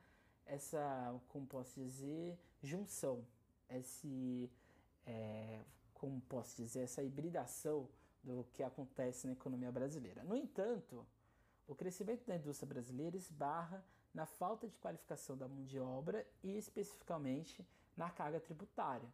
essa, 0.46 1.22
como 1.28 1.46
posso 1.48 1.80
dizer, 1.80 2.40
junção, 2.62 3.26
esse, 3.70 4.50
é, 5.06 5.62
como 5.94 6.22
posso 6.22 6.56
dizer, 6.56 6.82
essa 6.82 7.04
hibridação 7.04 7.90
do 8.24 8.46
que 8.54 8.62
acontece 8.62 9.26
na 9.26 9.34
economia 9.34 9.72
brasileira. 9.72 10.24
No 10.24 10.36
entanto, 10.36 11.06
o 11.68 11.74
crescimento 11.74 12.26
da 12.26 12.36
indústria 12.36 12.68
brasileira 12.68 13.18
esbarra 13.18 13.84
na 14.14 14.26
falta 14.26 14.68
de 14.68 14.78
qualificação 14.78 15.38
da 15.38 15.48
mão 15.48 15.64
de 15.64 15.80
obra 15.80 16.26
e 16.44 16.58
especificamente 16.58 17.66
na 18.00 18.10
carga 18.10 18.40
tributária. 18.40 19.10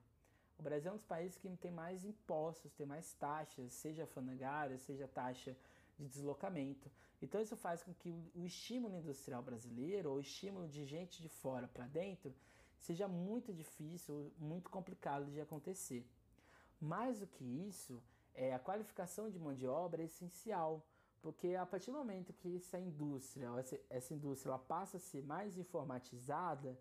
O 0.59 0.63
Brasil 0.63 0.91
é 0.91 0.93
um 0.93 0.97
dos 0.97 1.11
países 1.13 1.37
que 1.39 1.49
tem 1.57 1.71
mais 1.71 2.05
impostos, 2.05 2.71
tem 2.73 2.85
mais 2.85 3.07
taxas, 3.13 3.73
seja 3.73 4.03
alfandegária, 4.03 4.77
seja 4.77 5.07
taxa 5.07 5.57
de 5.97 6.07
deslocamento. 6.07 6.89
Então 7.21 7.41
isso 7.41 7.57
faz 7.57 7.81
com 7.81 7.93
que 7.93 8.09
o 8.35 8.45
estímulo 8.45 8.95
industrial 8.95 9.41
brasileiro, 9.41 10.11
ou 10.11 10.17
o 10.17 10.25
estímulo 10.27 10.67
de 10.67 10.85
gente 10.85 11.21
de 11.21 11.27
fora 11.27 11.67
para 11.67 11.87
dentro, 11.87 12.33
seja 12.79 13.07
muito 13.07 13.51
difícil, 13.51 14.31
muito 14.37 14.69
complicado 14.69 15.25
de 15.31 15.41
acontecer. 15.41 16.07
Mais 16.79 17.19
do 17.19 17.27
que 17.27 17.43
isso, 17.43 18.01
é, 18.35 18.53
a 18.53 18.59
qualificação 18.59 19.29
de 19.31 19.39
mão 19.39 19.53
de 19.55 19.65
obra 19.65 20.03
é 20.03 20.05
essencial, 20.05 20.85
porque 21.23 21.55
a 21.55 21.65
partir 21.65 21.89
do 21.89 21.97
momento 21.97 22.33
que 22.33 22.57
essa 22.57 22.79
indústria, 22.79 23.47
essa, 23.57 23.79
essa 23.89 24.13
indústria 24.13 24.51
ela 24.51 24.59
passa 24.59 24.97
a 24.97 24.99
ser 24.99 25.23
mais 25.23 25.57
informatizada, 25.57 26.77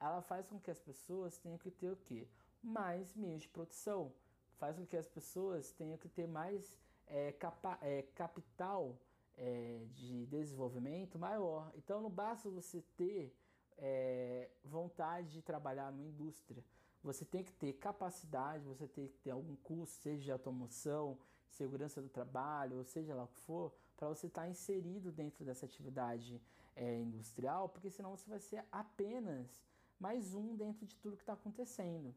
ela 0.00 0.22
faz 0.22 0.46
com 0.46 0.58
que 0.60 0.70
as 0.70 0.78
pessoas 0.78 1.38
tenham 1.38 1.58
que 1.58 1.70
ter 1.70 1.90
o 1.90 1.96
quê? 1.96 2.28
Mais 2.62 3.14
meios 3.14 3.42
de 3.42 3.48
produção, 3.48 4.12
faz 4.56 4.76
com 4.76 4.86
que 4.86 4.96
as 4.96 5.08
pessoas 5.08 5.72
tenham 5.72 5.96
que 5.98 6.08
ter 6.08 6.26
mais 6.26 6.74
é, 7.06 7.32
capa, 7.32 7.78
é, 7.80 8.02
capital 8.14 8.98
é, 9.36 9.86
de 9.94 10.26
desenvolvimento 10.26 11.18
maior. 11.18 11.72
Então 11.76 12.00
não 12.00 12.10
basta 12.10 12.48
você 12.50 12.82
ter 12.96 13.34
é, 13.76 14.50
vontade 14.64 15.32
de 15.32 15.42
trabalhar 15.42 15.90
numa 15.92 16.08
indústria. 16.08 16.64
Você 17.02 17.24
tem 17.24 17.44
que 17.44 17.52
ter 17.52 17.74
capacidade, 17.74 18.64
você 18.64 18.86
tem 18.88 19.06
que 19.06 19.18
ter 19.18 19.30
algum 19.30 19.54
curso, 19.56 19.94
seja 20.00 20.24
de 20.24 20.32
automoção, 20.32 21.18
segurança 21.48 22.02
do 22.02 22.08
trabalho, 22.08 22.78
ou 22.78 22.84
seja 22.84 23.14
lá 23.14 23.24
o 23.24 23.28
que 23.28 23.38
for, 23.40 23.72
para 23.96 24.08
você 24.08 24.26
estar 24.26 24.42
tá 24.42 24.48
inserido 24.48 25.12
dentro 25.12 25.44
dessa 25.44 25.64
atividade 25.64 26.42
é, 26.74 26.98
industrial, 26.98 27.68
porque 27.68 27.90
senão 27.90 28.16
você 28.16 28.28
vai 28.28 28.40
ser 28.40 28.64
apenas 28.70 29.64
mais 29.98 30.34
um 30.34 30.54
dentro 30.54 30.86
de 30.86 30.94
tudo 30.96 31.16
que 31.16 31.22
está 31.22 31.32
acontecendo. 31.32 32.14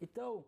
Então, 0.00 0.44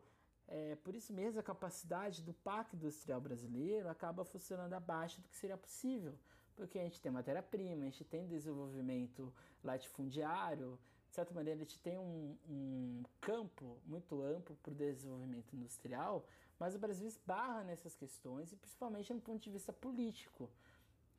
é, 0.47 0.77
por 0.77 0.95
isso 0.95 1.13
mesmo, 1.13 1.41
a 1.41 1.43
capacidade 1.43 2.23
do 2.23 2.33
parque 2.33 2.77
industrial 2.77 3.21
brasileiro 3.21 3.89
acaba 3.89 4.25
funcionando 4.25 4.73
abaixo 4.73 5.21
do 5.21 5.29
que 5.29 5.37
seria 5.37 5.57
possível, 5.57 6.15
porque 6.57 6.79
a 6.79 6.85
gente 6.85 7.01
tem 7.01 7.13
matéria-prima, 7.13 7.83
a 7.83 7.85
gente 7.85 8.05
tem 8.05 8.27
desenvolvimento 8.27 9.33
latifundiário, 9.63 10.79
de 11.09 11.15
certa 11.15 11.33
maneira, 11.35 11.61
a 11.61 11.65
gente 11.65 11.79
tem 11.79 11.99
um, 11.99 12.37
um 12.49 13.03
campo 13.21 13.79
muito 13.87 14.23
amplo 14.23 14.57
para 14.63 14.73
o 14.73 14.75
desenvolvimento 14.75 15.55
industrial, 15.55 16.27
mas 16.59 16.75
o 16.75 16.79
Brasil 16.79 17.07
esbarra 17.07 17.65
nessas 17.65 17.95
questões, 17.95 18.53
e 18.53 18.57
principalmente 18.57 19.13
no 19.13 19.21
ponto 19.21 19.43
de 19.43 19.51
vista 19.51 19.73
político, 19.73 20.51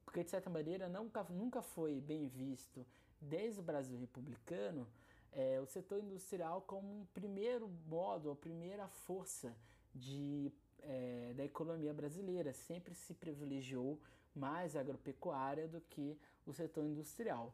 porque, 0.06 0.24
de 0.24 0.30
certa 0.30 0.50
maneira, 0.50 0.90
nunca, 0.90 1.24
nunca 1.30 1.62
foi 1.62 2.02
bem 2.02 2.28
visto, 2.28 2.86
desde 3.22 3.60
o 3.60 3.64
Brasil 3.64 3.98
republicano, 3.98 4.88
é, 5.32 5.60
o 5.60 5.66
setor 5.66 6.00
industrial 6.00 6.62
como 6.62 7.02
um 7.02 7.06
primeiro 7.14 7.68
modo, 7.88 8.32
a 8.32 8.36
primeira 8.36 8.88
força 8.88 9.56
de, 9.94 10.52
é, 10.82 11.34
da 11.36 11.46
economia 11.46 11.94
brasileira. 11.94 12.54
Sempre 12.54 12.94
se 12.94 13.14
privilegiou 13.14 14.00
mais 14.36 14.76
a 14.76 14.80
agropecuária 14.80 15.68
do 15.68 15.82
que 15.82 16.18
o 16.46 16.54
setor 16.54 16.86
industrial. 16.86 17.54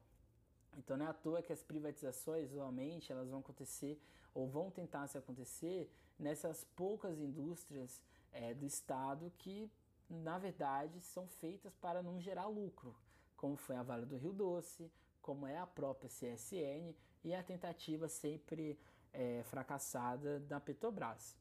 Então 0.77 0.97
não 0.97 1.05
é 1.05 1.09
à 1.09 1.13
toa 1.13 1.41
que 1.41 1.53
as 1.53 1.63
privatizações, 1.63 2.51
usualmente, 2.51 3.11
elas 3.11 3.29
vão 3.29 3.39
acontecer 3.39 4.01
ou 4.33 4.47
vão 4.47 4.69
tentar 4.69 5.07
se 5.07 5.17
acontecer 5.17 5.89
nessas 6.19 6.63
poucas 6.75 7.19
indústrias 7.19 8.01
é, 8.31 8.53
do 8.53 8.65
Estado 8.65 9.31
que, 9.37 9.71
na 10.09 10.37
verdade, 10.37 10.99
são 11.01 11.27
feitas 11.27 11.73
para 11.75 12.03
não 12.03 12.19
gerar 12.19 12.47
lucro, 12.47 12.95
como 13.37 13.55
foi 13.55 13.77
a 13.77 13.83
Vale 13.83 14.05
do 14.05 14.17
Rio 14.17 14.33
Doce, 14.33 14.91
como 15.21 15.47
é 15.47 15.57
a 15.57 15.65
própria 15.65 16.09
CSN 16.09 16.93
e 17.25 17.33
a 17.33 17.41
tentativa 17.41 18.07
sempre 18.07 18.79
é, 19.11 19.41
fracassada 19.45 20.39
da 20.41 20.59
Petrobras. 20.59 21.35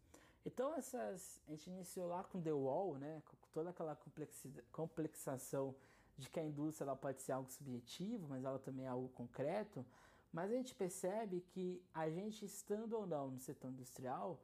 Então 0.44 0.74
essas, 0.74 1.42
a 1.46 1.50
gente 1.50 1.68
iniciou 1.68 2.08
lá 2.08 2.24
com 2.24 2.40
The 2.40 2.52
Wall, 2.52 2.96
né, 2.96 3.22
com 3.26 3.36
toda 3.52 3.70
aquela 3.70 3.96
complexação 4.72 5.76
de 6.16 6.30
que 6.30 6.40
a 6.40 6.44
indústria 6.44 6.86
ela 6.86 6.96
pode 6.96 7.20
ser 7.20 7.32
algo 7.32 7.50
subjetivo, 7.50 8.26
mas 8.28 8.44
ela 8.44 8.58
também 8.58 8.86
é 8.86 8.88
algo 8.88 9.08
concreto. 9.10 9.84
Mas 10.32 10.50
a 10.50 10.54
gente 10.54 10.74
percebe 10.74 11.42
que 11.42 11.82
a 11.92 12.08
gente 12.08 12.46
estando 12.46 12.94
ou 12.94 13.06
não 13.06 13.30
no 13.30 13.40
setor 13.40 13.70
industrial, 13.70 14.42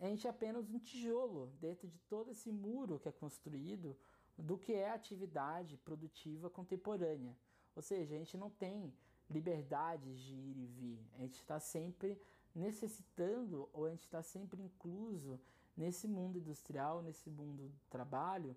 a 0.00 0.06
gente 0.06 0.26
é 0.26 0.30
apenas 0.30 0.70
um 0.70 0.78
tijolo 0.78 1.52
dentro 1.60 1.86
de 1.86 1.98
todo 2.00 2.30
esse 2.30 2.50
muro 2.50 2.98
que 2.98 3.08
é 3.08 3.12
construído 3.12 3.96
do 4.36 4.56
que 4.58 4.72
é 4.72 4.90
a 4.90 4.94
atividade 4.94 5.76
produtiva 5.76 6.48
contemporânea. 6.48 7.36
Ou 7.76 7.82
seja, 7.82 8.14
a 8.14 8.18
gente 8.18 8.36
não 8.36 8.50
tem 8.50 8.92
liberdades 9.34 10.18
de 10.20 10.34
ir 10.34 10.56
e 10.56 10.66
vir. 10.66 11.00
A 11.14 11.18
gente 11.18 11.34
está 11.34 11.58
sempre 11.58 12.20
necessitando 12.54 13.68
ou 13.72 13.86
a 13.86 13.90
gente 13.90 14.04
está 14.04 14.22
sempre 14.22 14.62
incluso 14.62 15.40
nesse 15.76 16.06
mundo 16.06 16.38
industrial, 16.38 17.02
nesse 17.02 17.28
mundo 17.28 17.68
do 17.68 17.80
trabalho 17.90 18.56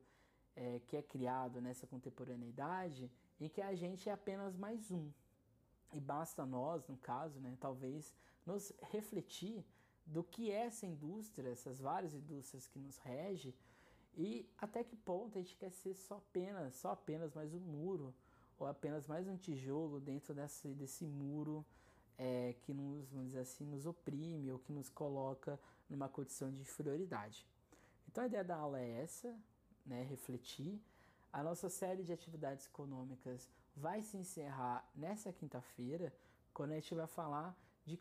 é, 0.55 0.79
que 0.87 0.95
é 0.95 1.01
criado 1.01 1.59
nessa 1.59 1.87
contemporaneidade 1.87 3.11
e 3.39 3.49
que 3.49 3.61
a 3.61 3.73
gente 3.73 4.07
é 4.07 4.11
apenas 4.11 4.55
mais 4.55 4.91
um. 4.91 5.11
E 5.93 5.99
basta 5.99 6.45
nós, 6.45 6.87
no 6.87 6.97
caso, 6.97 7.39
né, 7.39 7.57
talvez, 7.59 8.13
nos 8.45 8.71
refletir 8.91 9.65
do 10.05 10.23
que 10.23 10.51
é 10.51 10.65
essa 10.65 10.85
indústria, 10.85 11.49
essas 11.49 11.79
várias 11.79 12.13
indústrias 12.13 12.67
que 12.67 12.79
nos 12.79 12.97
regem 12.97 13.53
e 14.15 14.49
até 14.57 14.83
que 14.83 14.95
ponto 14.95 15.37
a 15.37 15.41
gente 15.41 15.55
quer 15.55 15.71
ser 15.71 15.95
só 15.95 16.15
apenas, 16.17 16.75
só 16.75 16.91
apenas 16.91 17.33
mais 17.33 17.53
um 17.53 17.59
muro 17.59 18.13
ou 18.59 18.67
apenas 18.67 19.07
mais 19.07 19.27
um 19.27 19.37
tijolo 19.37 19.99
dentro 19.99 20.33
desse, 20.33 20.69
desse 20.69 21.05
muro 21.05 21.65
é, 22.17 22.55
que 22.61 22.73
nos, 22.73 23.09
vamos 23.09 23.27
dizer 23.27 23.39
assim, 23.39 23.65
nos 23.65 23.85
oprime 23.85 24.51
ou 24.51 24.59
que 24.59 24.71
nos 24.71 24.89
coloca 24.89 25.59
numa 25.89 26.09
condição 26.09 26.51
de 26.51 26.61
inferioridade. 26.61 27.45
Então 28.07 28.23
a 28.23 28.27
ideia 28.27 28.43
da 28.43 28.55
aula 28.55 28.79
é 28.79 29.01
essa, 29.01 29.35
né, 29.85 30.03
refletir. 30.03 30.81
A 31.31 31.43
nossa 31.43 31.69
série 31.69 32.03
de 32.03 32.11
atividades 32.11 32.65
econômicas 32.65 33.47
vai 33.75 34.01
se 34.01 34.17
encerrar 34.17 34.89
nessa 34.95 35.31
quinta-feira, 35.31 36.11
quando 36.53 36.71
a 36.71 36.75
gente 36.75 36.95
vai 36.95 37.05
falar 37.05 37.55
de, 37.85 37.99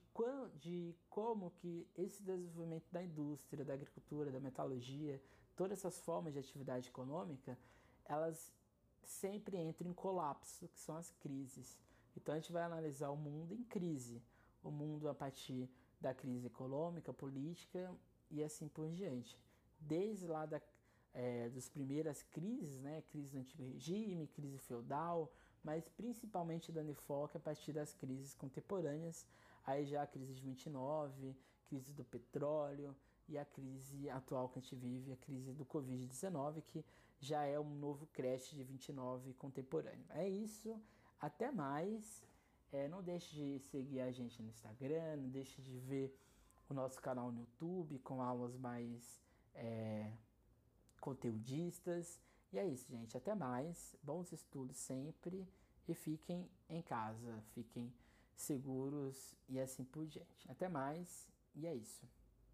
de 0.59 0.95
como 1.11 1.51
que 1.51 1.87
esse 1.95 2.23
desenvolvimento 2.23 2.87
da 2.91 3.03
indústria, 3.03 3.65
da 3.65 3.75
agricultura, 3.75 4.31
da 4.31 4.41
metalurgia, 4.41 5.23
todas 5.55 5.79
essas 5.79 6.01
formas 6.01 6.33
de 6.33 6.39
atividade 6.39 6.89
econômica, 6.89 7.59
elas 8.07 8.53
sempre 9.09 9.57
entram 9.57 9.91
em 9.91 9.95
colapso, 9.95 10.69
que 10.69 10.79
são 10.79 10.97
as 10.97 11.11
crises. 11.21 11.79
Então 12.17 12.35
a 12.35 12.39
gente 12.39 12.53
vai 12.53 12.63
analisar 12.63 13.11
o 13.11 13.17
mundo 13.17 13.55
em 13.55 13.63
crise, 13.63 14.23
o 14.63 14.71
mundo 14.71 15.09
a 15.09 15.15
partir 15.15 15.69
da 16.01 16.13
crise 16.15 16.47
econômica, 16.47 17.13
política 17.13 17.95
e 18.31 18.43
assim 18.43 18.69
por 18.69 18.91
diante. 18.91 19.39
Desde 19.79 20.27
lá 20.27 20.47
da, 20.47 20.61
é, 21.13 21.49
das 21.51 21.69
primeiras 21.69 22.23
crises, 22.23 22.81
né, 22.81 23.03
crise 23.11 23.31
do 23.31 23.39
antigo 23.39 23.65
regime, 23.65 24.27
crise 24.29 24.59
feudal, 24.59 25.33
mas 25.63 25.89
principalmente 25.89 26.73
dando 26.73 26.91
enfoque 26.91 27.37
a 27.37 27.41
partir 27.41 27.73
das 27.73 27.93
crises 27.93 28.35
contemporâneas, 28.35 29.27
aí 29.65 29.85
já 29.85 30.03
a 30.03 30.07
crise 30.07 30.35
de 30.35 30.41
29, 30.41 31.37
crise 31.69 31.93
do 31.93 32.05
petróleo 32.05 32.95
e 33.29 33.37
a 33.37 33.45
crise 33.45 34.09
atual 34.09 34.49
que 34.49 34.59
a 34.59 34.63
gente 34.63 34.77
vive, 34.77 35.13
a 35.13 35.17
crise 35.17 35.53
do 35.53 35.65
Covid-19, 35.65 36.63
que 36.63 36.85
já 37.19 37.45
é 37.45 37.59
um 37.59 37.75
novo 37.75 38.07
crash 38.09 38.51
de 38.51 38.63
29 38.63 39.35
contemporâneo. 39.35 40.05
É 40.11 40.29
isso, 40.29 40.81
até 41.21 41.51
mais. 41.51 42.23
É, 42.73 42.89
não 42.89 43.03
deixe 43.03 43.35
de 43.35 43.59
seguir 43.61 44.01
a 44.01 44.11
gente 44.11 44.43
no 44.43 44.49
Instagram, 44.49 45.17
não 45.17 45.29
deixe 45.29 45.63
de 45.63 45.79
ver 45.79 46.19
o 46.69 46.75
nosso 46.75 47.01
canal 47.01 47.31
no 47.31 47.41
YouTube 47.41 47.99
com 48.01 48.21
aulas 48.21 48.57
mais 48.57 49.23
é, 49.55 50.13
conteudistas. 51.01 52.21
E 52.53 52.59
é 52.59 52.67
isso, 52.67 52.91
gente. 52.91 53.17
Até 53.17 53.35
mais. 53.35 53.95
Bons 54.03 54.33
estudos 54.33 54.77
sempre. 54.77 55.49
E 55.89 55.95
fiquem 55.95 56.51
em 56.69 56.83
casa. 56.83 57.43
Fiquem 57.55 57.93
seguros 58.35 59.35
e 59.49 59.59
assim 59.59 59.85
por 59.85 60.07
diante. 60.07 60.51
Até 60.51 60.69
mais. 60.69 61.29
E 61.55 61.67
é 61.67 61.75
isso. 61.75 62.07